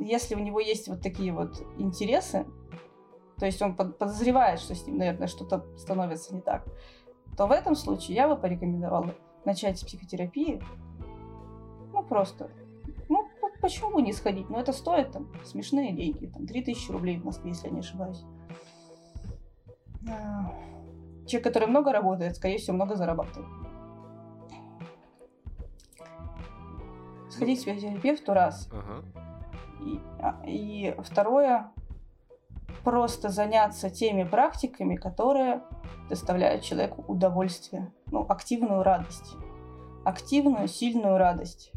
если 0.02 0.36
у 0.36 0.40
него 0.40 0.60
есть 0.60 0.88
вот 0.90 1.02
такие 1.02 1.32
вот 1.32 1.62
интересы, 1.78 2.46
то 3.40 3.46
есть 3.46 3.62
он 3.62 3.76
подозревает, 3.76 4.60
что 4.60 4.76
с 4.76 4.86
ним, 4.86 4.98
наверное, 4.98 5.28
что-то 5.28 5.66
становится 5.78 6.36
не 6.36 6.42
так, 6.42 6.66
то 7.38 7.48
в 7.48 7.52
этом 7.52 7.76
случае 7.76 8.18
я 8.18 8.28
бы 8.28 8.36
порекомендовала 8.36 9.13
начать 9.46 9.80
с 9.80 9.84
психотерапии. 9.84 10.62
Ну, 11.94 12.04
просто. 12.04 12.50
Ну, 13.58 13.62
почему 13.62 13.91
бы 13.91 14.02
не 14.02 14.13
сходить? 14.13 14.50
Но 14.50 14.60
это 14.60 14.72
стоит 14.72 15.12
там 15.12 15.30
смешные 15.43 15.91
деньги. 15.91 16.28
Там 16.28 16.46
3000 16.46 16.91
рублей 16.91 17.17
в 17.17 17.26
Москве, 17.26 17.50
если 17.50 17.67
я 17.67 17.74
не 17.74 17.80
ошибаюсь. 17.80 18.24
Человек, 21.26 21.43
который 21.43 21.67
много 21.67 21.91
работает, 21.91 22.36
скорее 22.36 22.58
всего, 22.58 22.76
много 22.76 22.96
зарабатывает. 22.96 23.50
Сходить 27.30 27.60
к 27.60 27.63
психотерапевту 27.63 28.34
раз. 28.34 28.70
Ага. 28.72 29.04
И, 29.82 30.00
а, 30.20 30.41
и 30.46 30.96
второе, 31.04 31.72
просто 32.84 33.30
заняться 33.30 33.89
теми 33.89 34.24
практиками, 34.24 34.96
которые 34.96 35.62
доставляют 36.10 36.63
человеку 36.63 37.04
удовольствие, 37.08 37.91
ну, 38.08 38.26
активную 38.28 38.84
радость. 38.84 39.36
Активную, 40.06 40.67
сильную 40.67 41.17
радость. 41.17 41.74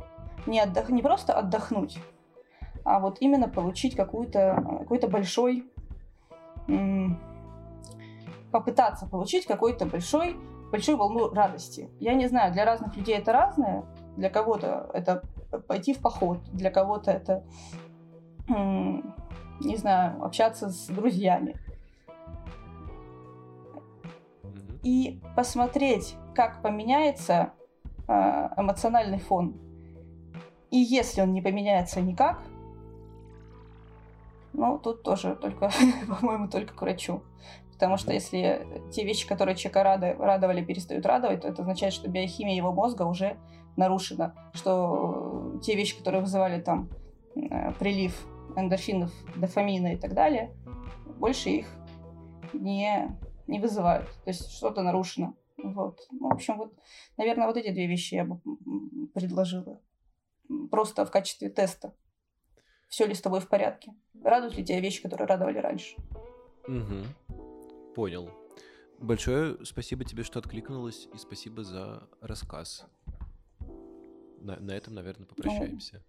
Не, 0.47 0.61
отдох... 0.61 0.89
не 0.91 1.03
просто 1.03 1.35
отдохнуть, 1.35 1.99
а 2.85 3.01
вот 3.01 3.19
именно 3.21 3.49
получить 3.49 3.95
какую-то, 3.95 4.63
какой-то 4.81 5.09
большой... 5.09 5.71
попытаться 8.51 9.07
получить 9.07 9.47
какой-то 9.47 9.87
большой, 9.87 10.37
большую 10.71 10.97
волну 10.97 11.33
радости. 11.33 11.89
Я 12.01 12.15
не 12.15 12.27
знаю, 12.27 12.53
для 12.53 12.65
разных 12.65 12.97
людей 12.97 13.17
это 13.17 13.33
разное. 13.33 13.85
Для 14.17 14.29
кого-то 14.29 14.91
это 14.93 15.23
пойти 15.69 15.95
в 15.95 16.01
поход, 16.01 16.43
для 16.53 16.71
кого-то 16.71 17.11
это 17.11 17.45
не 19.61 19.77
знаю, 19.77 20.25
общаться 20.25 20.69
с 20.69 20.87
друзьями. 20.87 21.57
И 24.83 25.21
посмотреть, 25.37 26.17
как 26.35 26.63
поменяется 26.63 27.53
э, 28.09 28.13
эмоциональный 28.57 29.19
фон. 29.19 29.55
И 30.71 30.79
если 30.79 31.21
он 31.21 31.33
не 31.33 31.43
поменяется 31.43 32.01
никак, 32.01 32.43
ну, 34.53 34.79
тут 34.79 35.03
тоже 35.03 35.37
только, 35.37 35.71
по-моему, 36.21 36.49
только 36.49 36.75
к 36.75 36.83
врачу. 36.83 37.23
Потому 37.73 37.97
что 37.97 38.13
если 38.13 38.67
те 38.93 39.05
вещи, 39.05 39.27
которые 39.27 39.57
человека 39.57 39.83
рады, 39.83 40.13
радовали, 40.19 40.63
перестают 40.63 41.07
радовать, 41.07 41.43
то 41.43 41.49
это 41.49 41.63
означает, 41.63 41.95
что 41.95 42.09
биохимия 42.09 42.55
его 42.55 42.73
мозга 42.73 43.05
уже 43.05 43.39
нарушена. 43.77 44.35
Что 44.53 45.59
те 45.63 45.75
вещи, 45.75 45.97
которые 45.97 46.21
вызывали 46.21 46.61
там 46.61 46.91
э, 47.35 47.73
прилив 47.79 48.27
эндорфинов, 48.55 49.11
дофамина 49.35 49.95
и 49.95 49.97
так 49.97 50.13
далее, 50.13 50.51
больше 51.19 51.51
их 51.51 51.67
не, 52.53 53.17
не 53.47 53.61
вызывают. 53.61 54.09
То 54.25 54.31
есть 54.31 54.51
что-то 54.51 54.83
нарушено. 54.83 55.35
Вот. 55.57 56.01
Ну, 56.11 56.29
в 56.29 56.33
общем, 56.33 56.59
вот, 56.59 56.75
наверное, 57.17 57.47
вот 57.47 57.57
эти 57.57 57.71
две 57.71 57.87
вещи 57.87 58.15
я 58.15 58.25
бы 58.25 58.41
предложила. 59.15 59.81
Просто 60.71 61.05
в 61.05 61.11
качестве 61.11 61.49
теста. 61.49 61.95
Все 62.89 63.07
ли 63.07 63.15
с 63.15 63.21
тобой 63.21 63.41
в 63.41 63.49
порядке? 63.49 63.95
Радуют 64.23 64.57
ли 64.57 64.65
тебя 64.65 64.81
вещи, 64.81 65.03
которые 65.03 65.27
радовали 65.27 65.59
раньше? 65.59 65.97
Угу. 66.67 67.95
Понял. 67.95 68.31
Большое 68.99 69.65
спасибо 69.65 70.05
тебе, 70.05 70.25
что 70.25 70.41
откликнулась, 70.41 71.09
и 71.15 71.17
спасибо 71.17 71.65
за 71.65 72.09
рассказ. 72.21 72.87
На, 74.41 74.57
на 74.57 74.73
этом, 74.73 74.95
наверное, 74.95 75.27
попрощаемся. 75.27 76.05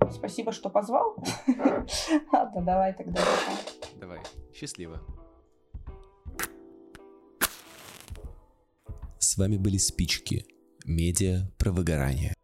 Ну, 0.00 0.10
спасибо, 0.10 0.52
что 0.52 0.70
позвал. 0.70 1.16
Ладно, 2.32 2.62
давай 2.62 2.94
тогда. 2.94 3.22
Давай. 3.96 4.20
Счастливо. 4.54 5.00
С 9.18 9.36
вами 9.36 9.56
были 9.58 9.76
спички. 9.76 10.44
Медиа 10.84 11.50
про 11.58 11.70
выгорание. 11.70 12.34